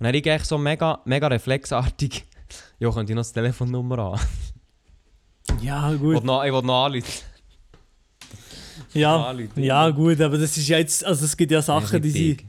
[0.00, 2.24] dann habe ich so mega, mega reflexartig,
[2.78, 4.20] ja, könnt ihr noch die Telefonnummer an?
[5.64, 6.16] Ja, gut.
[6.16, 7.24] ich noch anrufen.
[8.92, 9.62] Ja, Anrufen.
[9.62, 11.04] ja, gut, aber das ist ja jetzt...
[11.04, 12.46] Also es gibt ja Sachen, die big.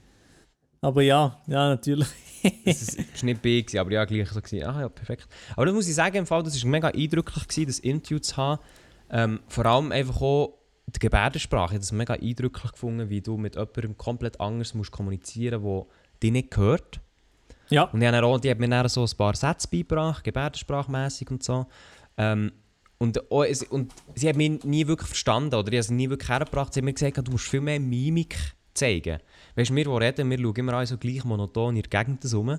[0.81, 2.07] Aber ja, ja, natürlich.
[2.63, 4.63] Ist, das ist nicht big, aber ja, gleich so gewesen.
[4.67, 5.27] Ah ja, perfekt.
[5.55, 8.37] Aber das muss ich sagen, im Fall, das war mega eindrücklich, gewesen, das Interview zu
[8.37, 8.61] haben.
[9.09, 11.69] Ähm, vor allem einfach auch die Gebärdensprache.
[11.69, 15.87] Ich habe das mega eindrücklich gefunden, wie du mit jemandem komplett anders musst kommunizieren musst,
[15.87, 16.99] der die nicht gehört.
[17.69, 17.85] Ja.
[17.85, 21.43] Und die, haben auch, die hat mir dann so ein paar Sätze beigebracht, gebärdensprachmässig und
[21.43, 21.65] so.
[22.15, 22.51] Ähm,
[22.97, 26.09] und, auch, es- und sie hat mich nie wirklich verstanden oder ich habe sie nie
[26.09, 26.73] wirklich hergebracht.
[26.73, 28.35] Sie hat mir gesagt, du musst viel mehr Mimik
[28.73, 29.19] zeigen.
[29.55, 32.33] Weißt du, wir, die reden, wir schauen immer alle so gleich monoton in der Gegend
[32.33, 32.57] rum.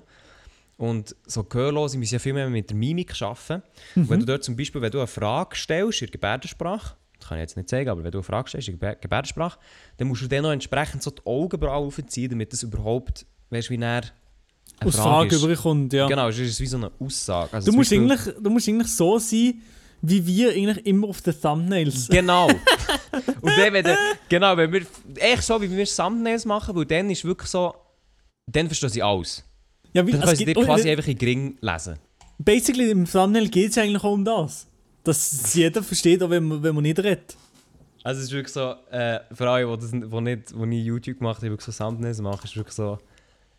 [0.77, 3.63] Und so Gehörlose müssen ja viel mehr mit der Mimik arbeiten.
[3.95, 7.29] Und wenn du dort zum Beispiel, wenn du eine Frage stellst in der Gebärdensprache, das
[7.29, 9.57] kann ich jetzt nicht sagen, aber wenn du eine Frage stellst in der Gebär- Gebärdensprache,
[9.97, 13.73] dann musst du dann noch entsprechend so die Augenbrauen aufziehen, damit das überhaupt, weißt du,
[13.73, 14.03] wie näher
[14.79, 15.43] eine Aus Frage ist.
[15.43, 16.07] überkommt, ja.
[16.07, 17.53] Genau, es ist wie so eine Aussage.
[17.53, 19.55] Also Du, musst eigentlich, du musst eigentlich so sein,
[20.01, 22.07] wie wir eigentlich immer auf den Thumbnails.
[22.07, 22.47] Genau.
[23.41, 23.97] Und dann, wenn du,
[24.29, 27.73] genau, wenn wir, echt so, wie wir Thumbnails machen, weil dann ist wirklich so,
[28.45, 29.43] dann verstehen sie alles.
[29.93, 31.97] Ja, wie, Dann sie gibt- dir quasi oh, einfach in Gring lesen.
[32.37, 34.67] Basically, im Thumbnail geht es eigentlich auch um das.
[35.03, 37.35] Dass jeder versteht, auch wenn man, wenn man nicht redet.
[38.03, 41.17] Also es ist wirklich so, äh, für alle, die, das, die, nicht, die nie YouTube
[41.17, 42.99] gemacht haben, wirklich so Thumbnails machen, ist wirklich so,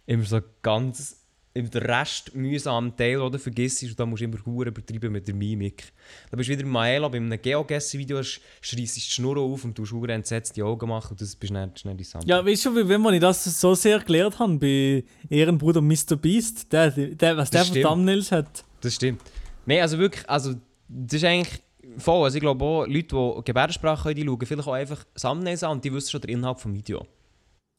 [0.06, 1.17] immer so ganz,
[1.58, 5.12] im der Rest mühsamen Teil, den du vergisst, und da musst du immer hure übertreiben
[5.12, 5.92] mit der Mimik.
[6.30, 10.12] Da bist du wieder Maela, bei einem Geoguessing-Video schreissest die Schnur auf und du hure
[10.12, 12.28] entsetzt die Augen machen und das bist dann schnell die Thumbnail.
[12.38, 16.16] Ja, weißt du, wie- wenn ich das so sehr gelernt habe bei Ehrenbruder Mr.
[16.16, 17.86] Beast, der, der, was der Das für stimmt.
[17.86, 18.64] Thumbnails hat.
[18.80, 19.20] Das stimmt.
[19.66, 20.54] Nein, also wirklich, also
[20.88, 21.60] das ist eigentlich
[21.98, 22.24] voll.
[22.24, 25.72] Also ich glaube auch, Leute, die Gebärdensprache können, die schauen vielleicht auch einfach Thumbnails an
[25.72, 27.06] und die wissen schon den Inhalt vom Video.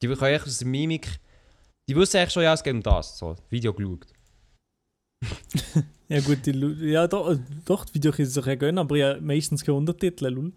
[0.02, 1.08] Die können eigentlich aus der Mimik,
[1.90, 4.06] die wissen eigentlich schon, ja, es geht um das, so, Video geschaut.
[6.08, 9.20] Ja gut, die, Lu- ja doch, doch die Videos können sich ja gönnen, aber ja
[9.22, 10.52] meistens keine Untertitel, lul.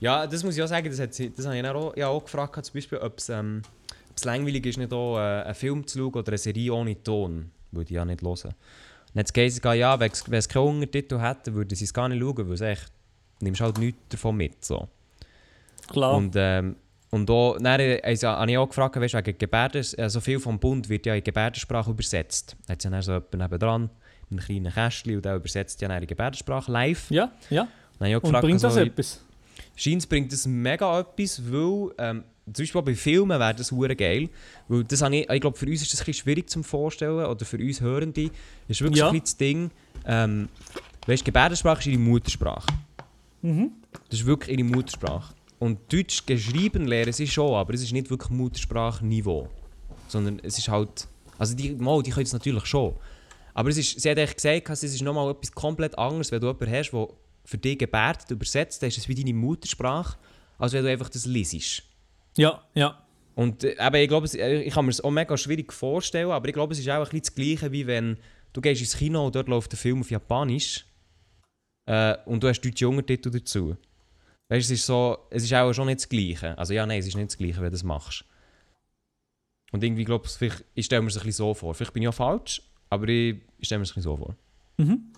[0.00, 2.64] Ja, das muss ich auch sagen, das, hat, das habe ich auch, ja, auch gefragt,
[2.64, 3.60] zum Beispiel, ob es ähm,
[4.10, 7.50] ob's langweilig ist, nicht auch äh, einen Film zu schauen oder eine Serie ohne Ton,
[7.70, 8.32] würde ich ja nicht hören.
[8.32, 8.54] Und
[9.14, 12.08] jetzt geht es ja, wenn es wenn es keinen Untertitel hätte, würde sie es gar
[12.08, 12.90] nicht schauen, weil es echt,
[13.40, 14.88] nimmst halt nichts davon mit, so.
[15.86, 16.16] Klar.
[16.16, 16.76] Und, ähm,
[17.14, 20.40] und auch, dann äh, also, habe ich auch gefragt, weißt, wegen Gebärden, äh, so viel
[20.40, 22.56] vom Bund wird ja in Gebärdensprache übersetzt.
[22.68, 23.90] Hat ja dann so jemand nebendran,
[24.30, 27.08] in einem kleinen Kästchen, und der übersetzt ja dann in Gebärdensprache live.
[27.10, 27.68] ja, ja.
[28.00, 29.24] Und gefragt, bringt das also, etwas?
[29.76, 34.28] Scheint bringt das mega etwas, weil ähm, zum Beispiel bei Filmen wäre das hure geil.
[34.66, 37.24] Weil das habe ich, ich glaube, für uns ist das ein bisschen schwierig zum Vorstellen,
[37.24, 38.30] oder für uns Hörende,
[38.66, 39.10] ist wirklich Ja.
[39.10, 39.70] ein das Ding,
[40.04, 40.48] ähm,
[41.06, 42.66] weißt, Gebärdensprache ist ihre Muttersprache.
[43.42, 43.70] Mhm.
[44.10, 45.33] Das ist wirklich ihre Muttersprache.
[45.58, 49.48] Und Deutsch geschrieben lernen sie schon, aber es ist nicht wirklich Muttersprachniveau.
[50.08, 51.06] Sondern es ist halt.
[51.38, 52.94] Also die, mal, die können es natürlich schon.
[53.54, 56.48] Aber es ist, sie hat echt gesagt, es ist nochmal etwas komplett anderes, wenn du
[56.48, 57.08] jemanden hast, der
[57.44, 60.16] für dich gebärdet übersetzt, dann ist es wie deine Muttersprache,
[60.58, 61.82] als wenn du einfach das liest.
[62.36, 63.00] Ja, ja.
[63.36, 66.30] Und äh, eben, ich glaube, es- äh, ich kann mir das auch mega schwierig vorstellen,
[66.30, 68.16] aber ich glaube, es ist auch ein bisschen das Gleiche, wie wenn
[68.52, 70.84] du gehst ins Kino und dort läuft der Film auf Japanisch
[71.86, 73.76] äh, und du hast deutsche Untertitel dazu.
[74.48, 76.56] Weißt du, es ist so, es ist auch schon nicht das Gleiche.
[76.58, 78.24] Also ja, nein, es ist nicht das Gleiche, wenn du das machst.
[79.72, 81.74] Und irgendwie glaube ich, ich stelle mir es ein bisschen so vor.
[81.74, 84.36] Vielleicht bin ich auch falsch, aber ich, ich stelle mir es ein bisschen so vor.
[84.76, 85.12] Mhm.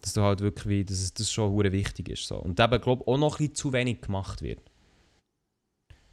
[0.00, 2.26] Dass du halt wirklich, wie, dass es das schon hure wichtig ist.
[2.26, 2.36] So.
[2.36, 4.60] Und eben, glaube ich, auch noch ein bisschen zu wenig gemacht wird.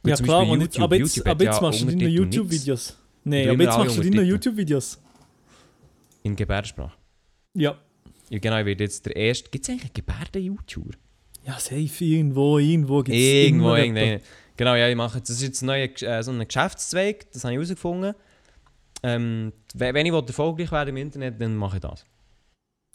[0.02, 2.08] Weil Ja klar, und jetzt, YouTube- aber jetzt, YouTube aber jetzt ja machst du deine
[2.08, 2.98] YouTube-Videos.
[3.24, 4.22] Nein, aber jetzt machst du deine.
[4.22, 5.02] YouTube-Videos.
[6.22, 6.96] In Gebärdensprache.
[7.54, 7.78] Ja.
[8.30, 9.48] Ja, genau, ich werde jetzt der erste.
[9.50, 10.94] Gibt es eigentlich Gebärden-YouTuber?
[11.46, 14.24] Ja, safe, irgendwo, irgendwo gibt es Irgendwo, irgendwo.
[14.56, 15.28] Genau, ja, ich mache jetzt.
[15.30, 18.14] Das ist jetzt ein neuer äh, so ein Geschäftszweig, das habe ich herausgefunden.
[19.02, 22.04] Ähm, we- wenn ich erfolgreich werden im Internet, dann mache ich das.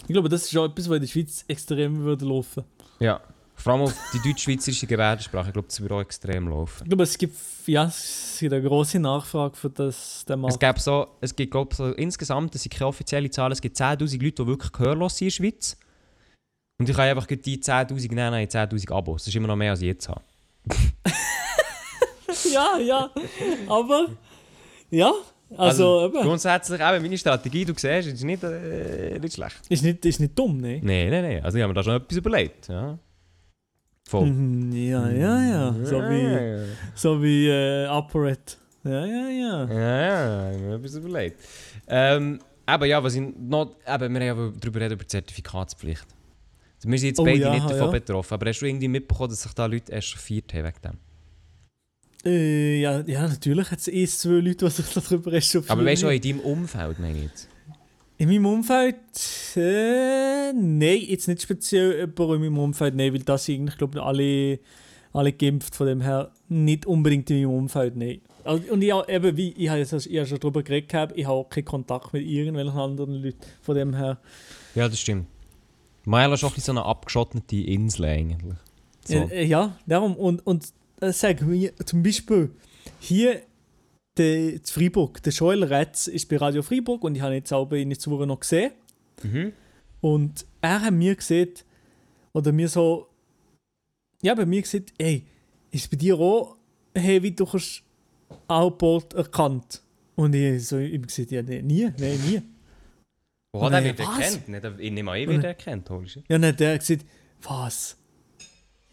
[0.01, 2.63] Ich glaube, das ist auch etwas, was in der Schweiz extrem würde laufen.
[2.99, 3.21] Ja.
[3.55, 5.49] Vor allem auf die deutsch-schweizerische Gebärdensprache.
[5.49, 6.81] Ich glaube, das würde auch extrem laufen.
[6.83, 7.35] Ich glaube, es gibt,
[7.67, 10.59] ja, es gibt eine grosse Nachfrage für das, den Es Markt.
[10.59, 14.19] gibt so, es gibt, glaube so insgesamt, das sind keine offizielle Zahlen, es gibt 10'000
[14.23, 15.77] Leute, die wirklich gehörlos sind in der Schweiz.
[16.81, 19.21] Und ich kann einfach die 10'000 nehmen, nein, 10'000 Abos.
[19.21, 20.21] Das ist immer noch mehr, als ich jetzt habe.
[22.51, 23.11] ja, ja,
[23.67, 24.07] aber,
[24.89, 25.13] ja,
[25.55, 29.61] also, eben, Grundsätzlich, eben, meine Strategie, du siehst, ist nicht, äh, nicht schlecht.
[29.69, 30.79] ist, nicht, ist nicht dumm, ne?
[30.81, 31.43] Nein, nein, nein.
[31.43, 32.67] Also ich habe mir da schon etwas überlegt.
[32.67, 32.97] Ja.
[34.07, 34.25] Voll.
[34.25, 36.65] Mhm, ja, ja, ja, so wie,
[36.95, 38.57] so wie äh, ApoRed.
[38.85, 39.65] Ja, ja, ja.
[39.65, 41.39] Ja, ja, ich habe mir etwas überlegt.
[41.87, 46.07] Ähm, aber ja, was ich noch, eben, wir haben ja darüber reden, über die Zertifikatspflicht.
[46.83, 47.91] Wir sind jetzt Oh beide ja, nicht davon ja.
[47.91, 50.97] betroffen, aber hast du irgendwie mitbekommen, dass sich da Leute echauffiert haben wegen dem?
[52.23, 55.69] Äh, ja, ja, natürlich hat es eh zwei Leute, die sich darüber echauffieren.
[55.69, 57.47] Aber weißt du, auch in deinem Umfeld, meine ich jetzt?
[58.17, 58.95] In meinem Umfeld,
[59.55, 63.97] äh, nein, jetzt nicht speziell jemand in meinem Umfeld, nein, weil das sind eigentlich, glaube
[63.97, 64.59] ich, alle,
[65.13, 68.21] alle geimpft, von dem her nicht unbedingt in meinem Umfeld, nein.
[68.43, 71.13] Also, und ich, auch, eben, wie, ich habe jetzt ich habe schon darüber geredet, gehabt,
[71.15, 74.19] ich habe auch keinen Kontakt mit irgendwelchen anderen Leuten, von dem her.
[74.75, 75.25] Ja, das stimmt.
[76.05, 78.57] Maela ist auch ein so eine abgeschottete Insel eigentlich.
[79.05, 79.15] So.
[79.15, 82.51] Äh, äh, ja, darum, und, und äh, sag mir zum Beispiel,
[82.99, 83.41] hier,
[84.17, 87.53] der, in Freiburg, der Joel Retz ist bei Radio Freiburg und ich habe ihn jetzt
[87.53, 88.71] auch in Zura noch gesehen.
[89.23, 89.53] Mhm.
[90.01, 91.65] Und er hat mir gesagt,
[92.33, 93.07] oder mir so,
[94.21, 95.25] ja, bei mir gesagt, ey,
[95.71, 96.57] ist bei dir auch
[96.93, 97.83] Heavy du hast
[98.47, 99.81] Outboard erkannt?
[100.15, 102.41] Und ich so ihm gesagt, ja, nee, nie, nein, nie.
[103.53, 104.35] Wo hat er Nee, wieder was?
[104.35, 104.47] erkannt?
[104.47, 106.19] Nicht, ich nehme an, ich wieder erkannt, holst du?
[106.29, 107.05] Ja, dann hat er gesagt,
[107.41, 107.97] was?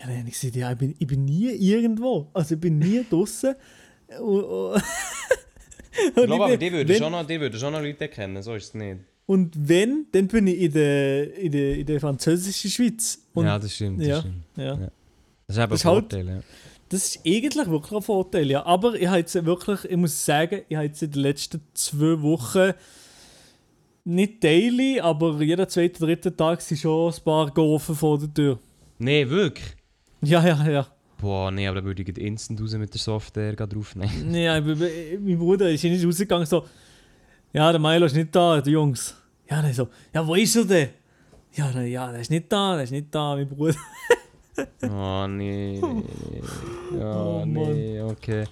[0.01, 2.29] Ja, dann habe ich gesagt, ja, ich bin, ich bin nie irgendwo.
[2.35, 3.55] Also ich bin nie draußen.
[4.21, 4.83] Und, und,
[5.93, 8.75] Ich glaube aber, die würden schon noch, die schon noch Leute erkennen, so ist es
[8.75, 8.99] nicht.
[9.27, 13.19] Und wenn, dann bin ich in der, in der, in der französischen Schweiz.
[13.35, 14.21] Und ja, das stimmt, das ja.
[14.21, 14.43] stimmt.
[14.57, 14.65] ja.
[14.65, 14.91] Ja.
[15.47, 16.41] Das ist eben Das ein halt- Vorteil, ja.
[16.89, 18.65] Das ist eigentlich wirklich ein Vorteil, ja.
[18.65, 22.23] Aber ich habe jetzt wirklich, ich muss sagen, ich habe jetzt in den letzten zwei
[22.23, 22.73] Wochen
[24.09, 28.59] nicht daily, aber jeden zweiten, dritten Tag sind schon ein paar gerufen vor der Tür.
[28.99, 29.77] Nee, wirklich?
[30.23, 30.87] Ja, ja, ja.
[31.21, 34.35] Boah, nee, aber da würde ich instant raus mit der Software gleich draufnehmen.
[34.35, 36.65] Ja, ich bin- ich- mein Bruder ist nicht rausgegangen, so,
[37.53, 39.15] ja, der Milo ist nicht da, die Jungs.
[39.51, 40.89] Ja, dann so, ja, wo ist er denn?
[41.55, 43.75] Ja, dann, ja, der ist nicht da, der ist nicht da, mein Bruder.
[44.83, 45.81] Oh nee.
[46.99, 48.45] Ja, Oh, nee, okay.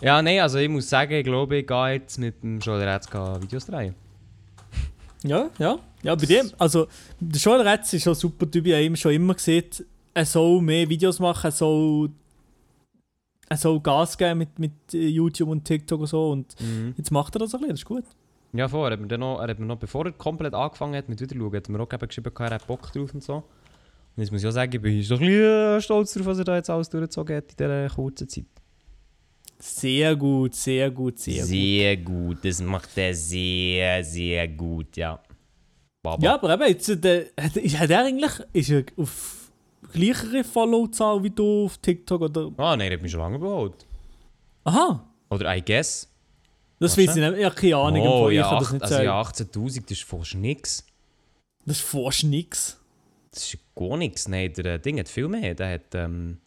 [0.00, 3.06] Ja, nee, also ich muss sagen, ich glaube, ich gehe jetzt mit dem Joel Retz
[3.12, 3.94] Videos drehen.
[5.24, 5.78] Ja, ja.
[6.02, 6.86] Ja, bei dem, also,
[7.20, 9.64] der Joel Retz ist schon ein super Typ, ich habe ihm schon immer gesehen,
[10.14, 12.10] er soll mehr Videos machen, er soll,
[13.48, 16.94] er soll Gas geben mit, mit YouTube und TikTok und so und Mhm.
[16.96, 18.04] jetzt macht er das ein bisschen, das ist gut.
[18.52, 21.08] Ja, vorher hat mir dann noch, er hat mir noch, bevor er komplett angefangen hat
[21.08, 23.36] mit Wiederschauen, hat er mir auch eben geschrieben, er hat Bock drauf und so.
[23.36, 23.44] Und
[24.22, 26.56] jetzt muss ich auch sagen, ich bin doch ein bisschen stolz darauf, was er da
[26.56, 28.44] jetzt alles durchgezogen hat in dieser kurzen Zeit.
[29.64, 32.04] Sehr gut, sehr gut, sehr, gut.
[32.06, 35.22] gut, das macht er sehr, sehr gut, ja.
[36.02, 36.20] Baba.
[36.20, 39.52] Ja, aber eben, jetzt, äh, der, hat, ist- hat er eigentlich, ist er auf
[39.92, 42.50] gleichere Follow-Zahl wie du auf TikTok oder?
[42.56, 43.86] Ah, nein, er hat mich schon lange überholt.
[44.64, 46.08] Aha, Oder I guess.
[46.80, 48.94] das weiß ich nicht, ich habe keine Ahnung, oh, ich ja, kann das nicht also
[48.94, 49.06] sagen.
[49.06, 50.84] ja, 18'000, das ist fast nix.
[51.64, 52.80] Das ist fast nix.
[53.30, 54.26] Das ist gar nichts.
[54.26, 55.54] Nein, der äh, Ding hat viel mehr.
[55.54, 56.38] Der hat ähm,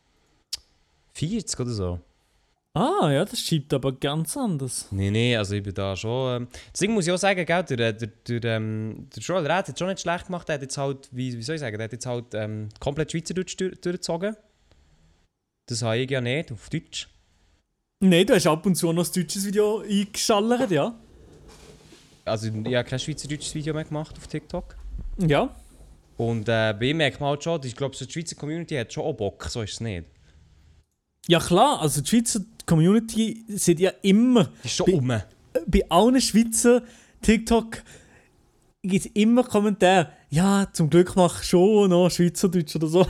[1.14, 2.00] 40 oder so.
[2.76, 4.90] Ah, ja, das schiebt aber ganz anders.
[4.92, 6.42] Nein, nein, also ich bin da schon.
[6.42, 9.80] Ähm, deswegen muss ich auch sagen, gell, der, der, der, ähm, der Joel Red hat
[9.80, 10.46] schon nicht schlecht gemacht.
[10.50, 13.14] Der hat jetzt halt, wie, wie soll ich sagen, der hat jetzt halt ähm, komplett
[13.14, 14.36] Schweizerdeutsch durch, durchgezogen.
[15.68, 17.08] Das habe ich ja nicht, auf Deutsch.
[18.02, 20.94] Nein, du hast ab und zu noch ein deutsches Video eingeschallert, ja.
[22.26, 24.76] Also ich habe kein schweizerdeutsches Video mehr gemacht auf TikTok.
[25.18, 25.56] Ja.
[26.18, 28.92] Und äh, bei ihm merkt man halt schon, ich glaube, so die Schweizer Community hat
[28.92, 30.08] schon auch Bock, so ist es nicht.
[31.28, 35.22] Ja klar, also die Schweizer Community sind ja immer, ist schon Bei- um.
[35.68, 36.84] bei allen Schweizer
[37.22, 37.82] TikTok
[38.84, 43.08] gibt es immer Kommentare, ja, zum Glück mach ich schon noch Schweizerdeutsch oder so.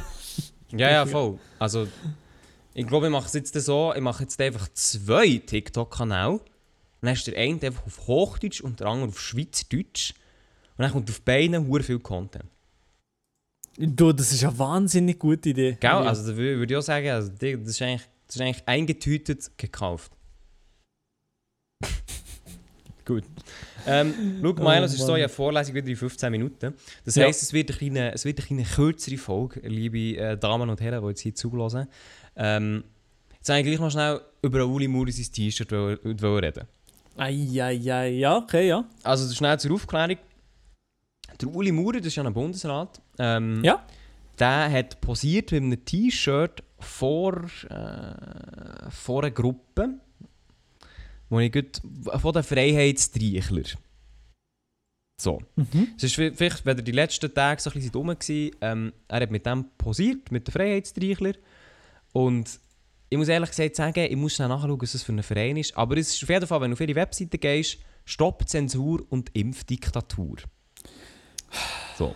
[0.72, 1.38] Ja, ja, voll.
[1.60, 1.88] Also,
[2.74, 6.40] ich glaube, ich mache es jetzt so, ich mache jetzt einfach zwei TikTok-Kanäle.
[7.02, 10.14] Dann ist der eine einfach auf Hochdeutsch und der andere auf Schweizerdeutsch.
[10.78, 12.46] Und dann kommt auf beiden hure viel Content.
[13.78, 15.78] Du, das ist eine wahnsinnig gute Idee.
[15.80, 15.90] Gell?
[15.92, 19.52] Also, da wür- würde ich auch sagen, also, das, ist eigentlich, das ist eigentlich eingetütet
[19.58, 20.12] gekauft.
[23.06, 23.24] Gut.
[23.88, 26.74] Ähm, schau, Milo, es ist so, habe Vorlesung wieder in 15 Minuten.
[27.04, 27.26] Das Ja.
[27.26, 30.82] heisst, es wird, eine kleine, es wird eine kleine kürzere Folge, liebe äh, Damen und
[30.82, 31.88] Herren, die jetzt hier zulassen.
[32.36, 32.84] Ähm,
[33.38, 36.64] jetzt wollte ich gleich noch schnell über Uli Muri sein T-Shirt reden.
[37.18, 38.86] Eieiei, ja, okay, ja.
[39.04, 40.18] Also schnell zur Aufklärung.
[41.42, 43.86] Der Uli Maurer, das ist ja ein Bundesrat, ähm, Ja.
[44.40, 49.96] der hat posiert mit einem T-Shirt vor, äh, vor einer Gruppe,
[51.30, 51.82] wo ich gut,
[52.22, 53.64] von den Freiheitstreichler.
[55.22, 55.42] So.
[55.56, 55.88] Mhm.
[55.96, 58.18] Es ist vi- vielleicht, wenn ihr die letzten Tage so ein bisschen dumm war,
[58.62, 61.34] ähm, er hat mit dem posiert, mit den Freiheitstreichler.
[62.12, 62.60] Und
[63.10, 65.76] ich muss ehrlich gesagt sagen, ich muss schnell nachschauen, was das für ein Verein ist.
[65.78, 69.30] Aber es ist auf jeden Fall, wenn du auf ihre Webseite gehst, Stopp Zensur und
[69.36, 70.36] Impfdiktatur.
[71.98, 72.16] So.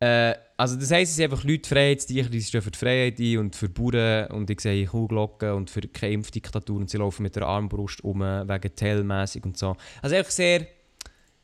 [0.00, 3.38] Äh, also das heisst, es sind einfach Leute Freiheitstreichler, die stehen für die Freiheit ein
[3.38, 7.36] und für Bauern und ich sehe Kuhglocken und für keine Impfdiktatur und sie laufen mit
[7.36, 9.76] der Armbrust um, wegen Tellmäßig und so.
[10.00, 10.66] Also einfach sehr,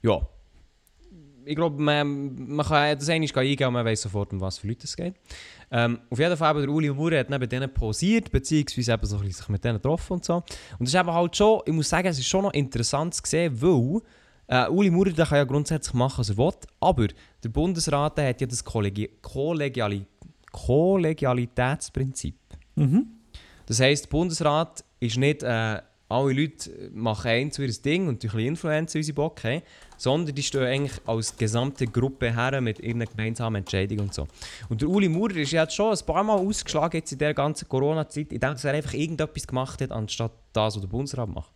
[0.03, 0.27] ja,
[1.45, 4.69] ich glaube, man, man kann das eigentlich eingehen und man weiß sofort, um was für
[4.69, 5.15] Leute es geht.
[5.71, 9.17] Ähm, auf jeden Fall, eben, der Uli Maurer hat neben denen posiert, beziehungsweise eben so
[9.17, 10.37] ein bisschen sich mit denen getroffen und so.
[10.37, 10.47] Und
[10.81, 13.61] das ist eben halt schon, ich muss sagen, es ist schon noch interessant zu sehen,
[13.61, 14.01] weil
[14.47, 17.09] äh, Uli Maurer der kann ja grundsätzlich machen, was er will, aber
[17.43, 20.07] der Bundesrat der hat ja das Kollegi Kollegiali
[20.51, 22.37] Kollegialitätsprinzip.
[22.75, 23.07] Mhm.
[23.67, 25.81] Das heisst, der Bundesrat ist nicht, äh,
[26.13, 29.63] alle Leute machen eins zu ihr Ding und ein bisschen Influencer, wie sie Bock haben,
[29.97, 34.29] sondern die stehen eigentlich als gesamte Gruppe her mit ihren gemeinsamen Entscheidungen und so.
[34.69, 37.33] Und der Uli Maurer ist ja jetzt schon ein paar Mal ausgeschlagen jetzt in der
[37.33, 41.53] ganzen Corona-Zeit, indem er einfach irgendetwas gemacht hat, anstatt das, was der Bundesrat macht.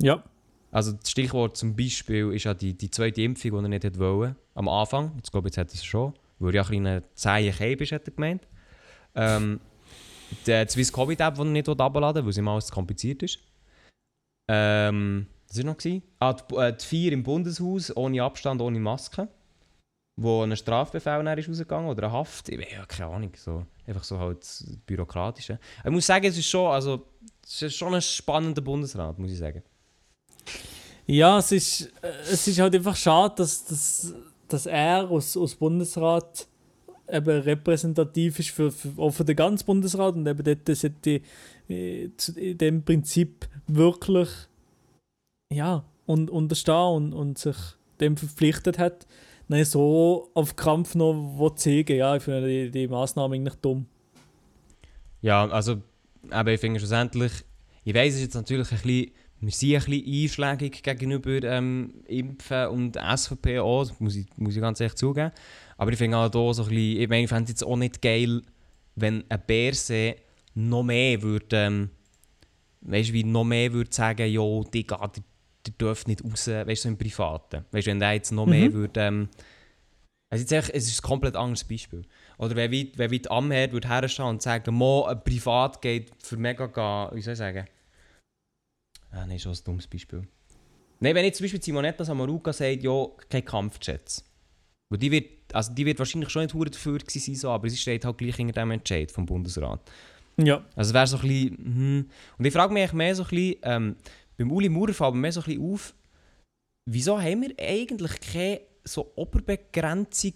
[0.00, 0.22] Ja.
[0.70, 4.36] Also das Stichwort zum Beispiel ist ja die, die zweite Impfung, die er nicht wollen.
[4.54, 7.52] Am Anfang, jetzt glaube ich, jetzt hat er es schon, weil er ja ein kleiner
[7.52, 8.46] Cape ist, hat er gemeint.
[9.14, 9.60] Ähm,
[10.46, 13.38] der Swiss Covid App, die er nicht will, weil sie mal zu kompliziert ist.
[14.50, 15.76] Ähm, was war noch?
[15.78, 16.02] gewesen?
[16.18, 19.28] Ah, die, äh, die vier im Bundeshaus, ohne Abstand, ohne Maske.
[20.20, 22.48] Wo ein Strafbefehl nachher ist rausgegangen oder eine Haft.
[22.48, 25.58] Ich ja, keine Ahnung, so, einfach so halt das Bürokratische.
[25.84, 27.06] Ich muss sagen, es ist schon, also,
[27.44, 29.62] es ist schon ein spannender Bundesrat, muss ich sagen.
[31.06, 34.14] Ja, es ist, äh, es ist halt einfach schade, dass, dass,
[34.48, 36.46] dass er aus, aus Bundesrat
[37.10, 41.22] eben repräsentativ ist für, für, auch für den ganzen Bundesrat und eben dort sollte
[41.68, 44.28] äh, in dem Prinzip wirklich
[45.52, 47.56] ja, und, unterstehen und, und sich
[48.00, 49.06] dem verpflichtet hat.
[49.48, 53.86] Nein, so auf Krampf noch zeigen, ja, ich finde die, die Massnahme eigentlich dumm.
[55.22, 55.82] Ja, also,
[56.30, 57.32] aber ich finde schlussendlich,
[57.84, 59.10] ich weiss, es jetzt natürlich ein bisschen,
[59.40, 64.54] wir sind ein bisschen einschlägig gegenüber ähm, Impfen und SVP auch, das muss ich, muss
[64.56, 65.30] ich ganz ehrlich zugeben.
[65.76, 67.76] Aber ich finde auch hier so ein bisschen, ich meine, ich fände es jetzt auch
[67.76, 68.42] nicht geil,
[68.96, 70.16] wenn ein Bärsee
[70.54, 71.90] noch mehr würde, ähm,
[72.80, 75.22] weißt du, wie noch mehr würde sagen, jo, Digga, der,
[75.66, 77.64] der dürft nicht raus, weißt du, so im Privaten.
[77.70, 78.72] Weißt du, wenn der jetzt noch mehr Mhm.
[78.74, 79.28] würde, ähm,
[80.30, 82.02] also jetzt echt, es ist ein komplett anderes Beispiel.
[82.38, 86.36] Oder wenn wie, wenn die Amherd würde herstehen und sagen, mo, ein Privat geht für
[86.36, 87.64] mega, ga- wie soll ich sagen?
[89.10, 90.22] Ah, nein, schon ein dummes Beispiel.
[91.00, 94.24] Nein, wenn jetzt zum Beispiel Simonetta Samaruca sagt, ja, kein Kampfjets.
[94.90, 97.68] Weil die wird, also die wird wahrscheinlich schon nicht hure dafür gewesen sein, so, aber
[97.68, 99.80] sie steht halt gleich hinter dem Entscheid vom Bundesrat.
[100.38, 100.64] Ja.
[100.74, 102.10] Also es wäre so ein bisschen, hm.
[102.38, 103.96] Und ich frage mich eigentlich mehr so ein bisschen, ähm,
[104.36, 105.94] beim Uli Maurer fällt mir mehr so ein bisschen auf,
[106.86, 110.34] wieso haben wir eigentlich keine so Oberbegrenzung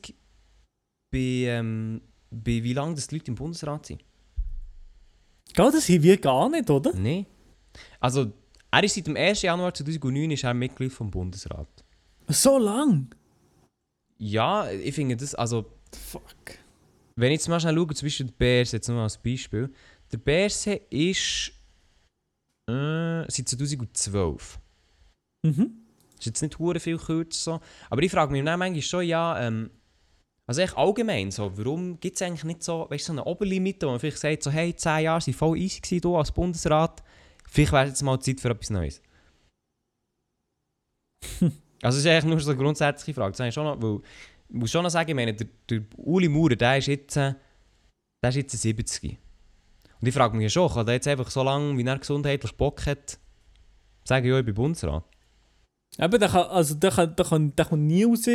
[1.11, 4.05] bei, ähm, bei wie lange das die Leute im Bundesrat sind?
[5.55, 6.93] Gell, das haben wir gar nicht, oder?
[6.95, 7.27] Nein.
[8.01, 8.33] Also,
[8.73, 9.43] er ist seit dem 1.
[9.43, 11.69] Januar 2009 ist er Mitglied vom Bundesrat.
[12.29, 13.15] So lang?
[14.19, 15.67] Ja, ich finde das, also,
[16.11, 16.59] Fuck.
[17.17, 19.73] wenn ich jetzt mal schnell schaue, zum Beispiel der Berse, jetzt nur als Beispiel.
[20.11, 21.53] Der Berse ist
[22.71, 24.59] äh, seit 2012.
[25.45, 25.83] Mhm.
[26.19, 27.61] ist jetzt nicht hure viel kürzer so.
[27.91, 29.71] Aber ich frage mich dann manchmal schon, ja, ähm,
[30.47, 33.91] also echt allgemein so, warum gibt es eigentlich nicht so, weißt, so eine Oberlimite, wo
[33.91, 37.03] man vielleicht sagt, so, hey, 10 Jahre sind voll easy gewesen, du als Bundesrat,
[37.53, 39.03] vielleicht wäre jetzt mal Zeit für etwas Neues.
[41.83, 43.37] also es ist eigentlich nur so eine grundsätzliche Frage.
[43.37, 44.01] Das ich schon noch, weil,
[44.49, 47.35] ich muss schon noch sagen, ich meine, der, der Uli Maurer, der ist jetzt, äh,
[48.23, 49.19] der ist jetzt 70.
[50.01, 52.87] Und ich frage mich schon, kann der jetzt einfach so lange, wie er gesundheitlich Bock
[52.87, 53.19] hat,
[54.05, 55.05] sagen, ja, ich bin Bundesrat?
[55.99, 58.27] Eben, der kann, also der kann, der kann, der kann nie raus,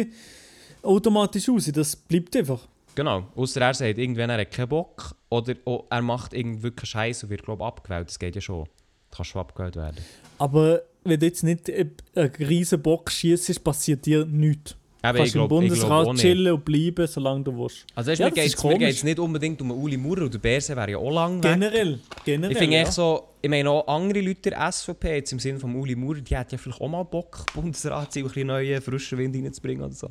[0.84, 1.70] automatisch raus.
[1.74, 2.68] Das bleibt einfach.
[2.96, 6.90] Genau, außer er sagt irgendwann, er hat keinen Bock oder oh, er macht irgendwie wirklich
[6.90, 8.08] Scheiß und wird, glaube ich, abgewählt.
[8.08, 8.68] Das geht ja schon.
[9.12, 9.98] Du kannst schon abgewählt werden.
[10.38, 11.96] Aber wenn du jetzt nicht einen
[12.40, 14.76] riesen Bock schießt, passiert dir nichts.
[15.02, 17.86] Du Aber kannst im Bundesrat auch chillen und bleiben, solange du willst.
[17.96, 20.92] Also weißt, Ja, mir geht es nicht unbedingt um einen Uli Maurer oder Berse wäre
[20.92, 21.54] ja auch lang weg.
[21.54, 22.00] Generell.
[22.26, 22.82] generell Ich finde ja.
[22.82, 26.20] echt so, ich meine auch andere Leute der SVP, jetzt im Sinne von Uli Maurer,
[26.20, 29.86] die hätten ja vielleicht auch mal Bock, Bundesrat zu ein bisschen neuen, frischen Wind reinzubringen
[29.86, 30.10] oder so.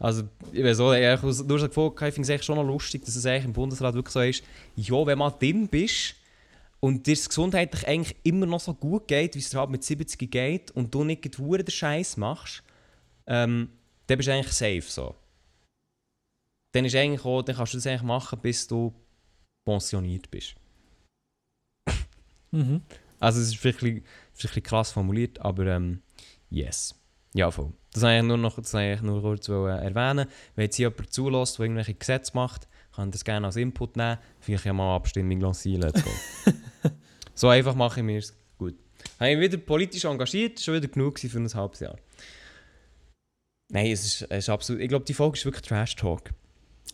[0.00, 3.04] Also, ich weiß so, ich habe so gefunden, ich finde es echt schon noch lustig,
[3.04, 4.42] dass es eigentlich im Bundesrat wirklich so ist,
[4.74, 6.16] ja, wenn man drin bist
[6.84, 9.82] und dir es gesundheitlich eigentlich immer noch so gut geht, wie es dir halt mit
[9.82, 12.62] 70 geht und du nicht den Scheiß machst,
[13.26, 13.70] ähm,
[14.06, 15.14] dann bist du eigentlich safe so.
[16.74, 18.92] Dann, ist eigentlich auch, dann kannst du das eigentlich machen, bis du
[19.66, 20.56] pensioniert bist.
[22.50, 22.82] Mhm.
[23.18, 24.04] Also es ist vielleicht ein
[24.34, 26.02] bisschen, krass formuliert, aber ähm,
[26.50, 27.00] yes.
[27.32, 27.72] Ja, voll.
[27.94, 30.28] Das wollte ich nur noch das wollte ich nur kurz wollen erwähnen.
[30.54, 34.18] Wenn jetzt jemand zulässt, der irgendwelche Gesetze macht, kann das gerne als Input nehmen.
[34.40, 35.82] Vielleicht ja mal Abstimmung lancieren.
[35.82, 36.10] Let's go.
[37.34, 38.74] so einfach mache ich mir es gut.
[39.18, 41.96] Habe ich wieder politisch engagiert, schon wieder genug für ein halbes Jahr.
[43.70, 44.80] Nein, es ist, es ist absolut...
[44.82, 46.30] Ich glaube, die Folge ist wirklich Trash-Talk.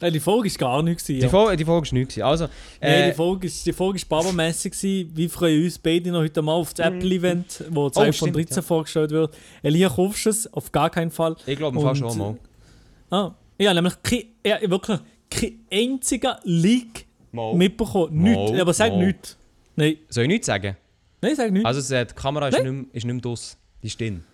[0.00, 1.04] Äh, die Folge war gar nichts.
[1.04, 1.28] Die, Ja.
[1.28, 2.18] Folge, die Folge ist nichts.
[2.20, 2.44] Also,
[2.80, 5.10] Nein, äh, die Folge ist, die Folge ist babamässig gewesen.
[5.14, 6.96] Wir freuen uns beide noch heute mal auf das Mhm.
[6.96, 8.62] Apple-Event, wo das Oh, iPhone stimmt, 13 ja.
[8.62, 9.36] vorgestellt wird.
[9.62, 10.52] Elia, kaufst du es?
[10.54, 11.36] Auf gar keinen Fall.
[11.44, 12.38] ich glaube Fall und- schon mal.
[13.10, 13.34] Ah,
[13.66, 13.94] habe nämlich
[14.46, 15.00] ja, wirklich
[15.30, 17.54] kein einziger Leak Mal.
[17.54, 18.22] mitbekommen.
[18.22, 18.52] Nichts.
[18.52, 19.06] Mal, Aber sag mal.
[19.06, 19.36] nichts.
[19.76, 20.76] Nein, Soll ich nichts sagen?
[21.22, 21.66] nein, sag nichts.
[21.66, 23.56] Also äh, die Kamera ist nicht, mehr- ist nicht mehr draus.
[23.82, 24.24] Die ist drin.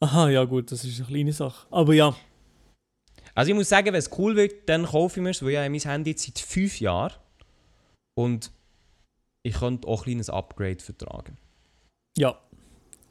[0.00, 1.66] Aha, ja gut, das ist eine kleine Sache.
[1.70, 2.14] Aber ja,
[3.34, 5.84] Also ich muss sagen, wenn es cool wird, dann kaufe ich mir es, weil ich
[5.84, 7.12] mein Handy jetzt seit 5 Jahren
[8.18, 8.50] und
[9.42, 11.36] ich könnte auch ein kleines Upgrade vertragen.
[12.18, 12.38] ja.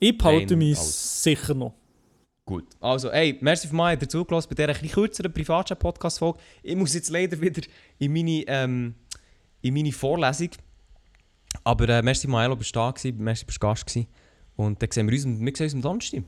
[0.02, 1.74] Ich behalte mich sicher noch.
[2.50, 2.66] Gut.
[2.80, 6.40] Also, hey, merci für mal dazu gelassen bei dieser etwas kürzeren Privatchat-Podcast-Folge.
[6.64, 7.62] Ich muss jetzt leider wieder
[8.00, 8.96] in meine, ähm,
[9.62, 10.50] in meine Vorlesung.
[11.64, 14.08] Aber äh, merci Maelo, bist du da gewesen, merci, bist du Gast gewesen.
[14.56, 16.24] Und dann sehen wir uns, wir sehen uns am Donnerstag.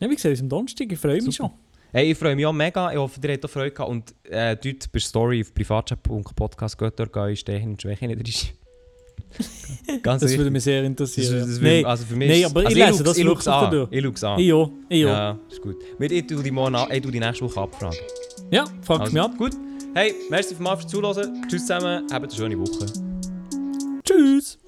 [0.00, 1.48] Ja, wie gesagt, am Donnerstag, ich freue mich Super.
[1.48, 1.50] schon.
[1.92, 2.92] Hey, ich freue mich auch mega.
[2.92, 3.90] Ich hoffe, ihr habt auch Freude gehabt.
[3.90, 8.54] Und äh, dort bei Story auf privatchat.podcast geht dort gehen, Stehen und Schwächen nicht.
[10.02, 11.38] Ganz Das würde mich sehr interessieren.
[11.40, 13.24] das, das Nein, würde- also für mich ist- aber ich also lese schau's- das ich
[13.26, 13.88] wirklich an.
[13.90, 14.38] Ich schaue es an.
[14.38, 15.08] ich auch, ich auch.
[15.08, 15.76] Ja, Ja, ist gut.
[15.98, 17.98] Wir, ich tue die, morgen an, ich tue die nächste Woche abfragen.
[18.82, 19.32] frag Also, mich ab.
[19.36, 19.52] Gut.
[19.94, 21.42] Hey, merci mal fürs Zuhören.
[21.48, 22.04] Tschüss zusammen.
[22.12, 22.86] Habt eine schöne Woche.
[24.04, 24.58] Tschüss.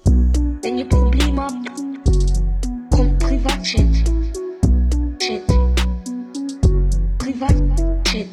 [0.63, 1.69] Wenn ihr Probleme habt,
[2.93, 3.85] kommt Privatchat.
[5.19, 5.41] Chat.
[7.19, 8.27] Privatchat.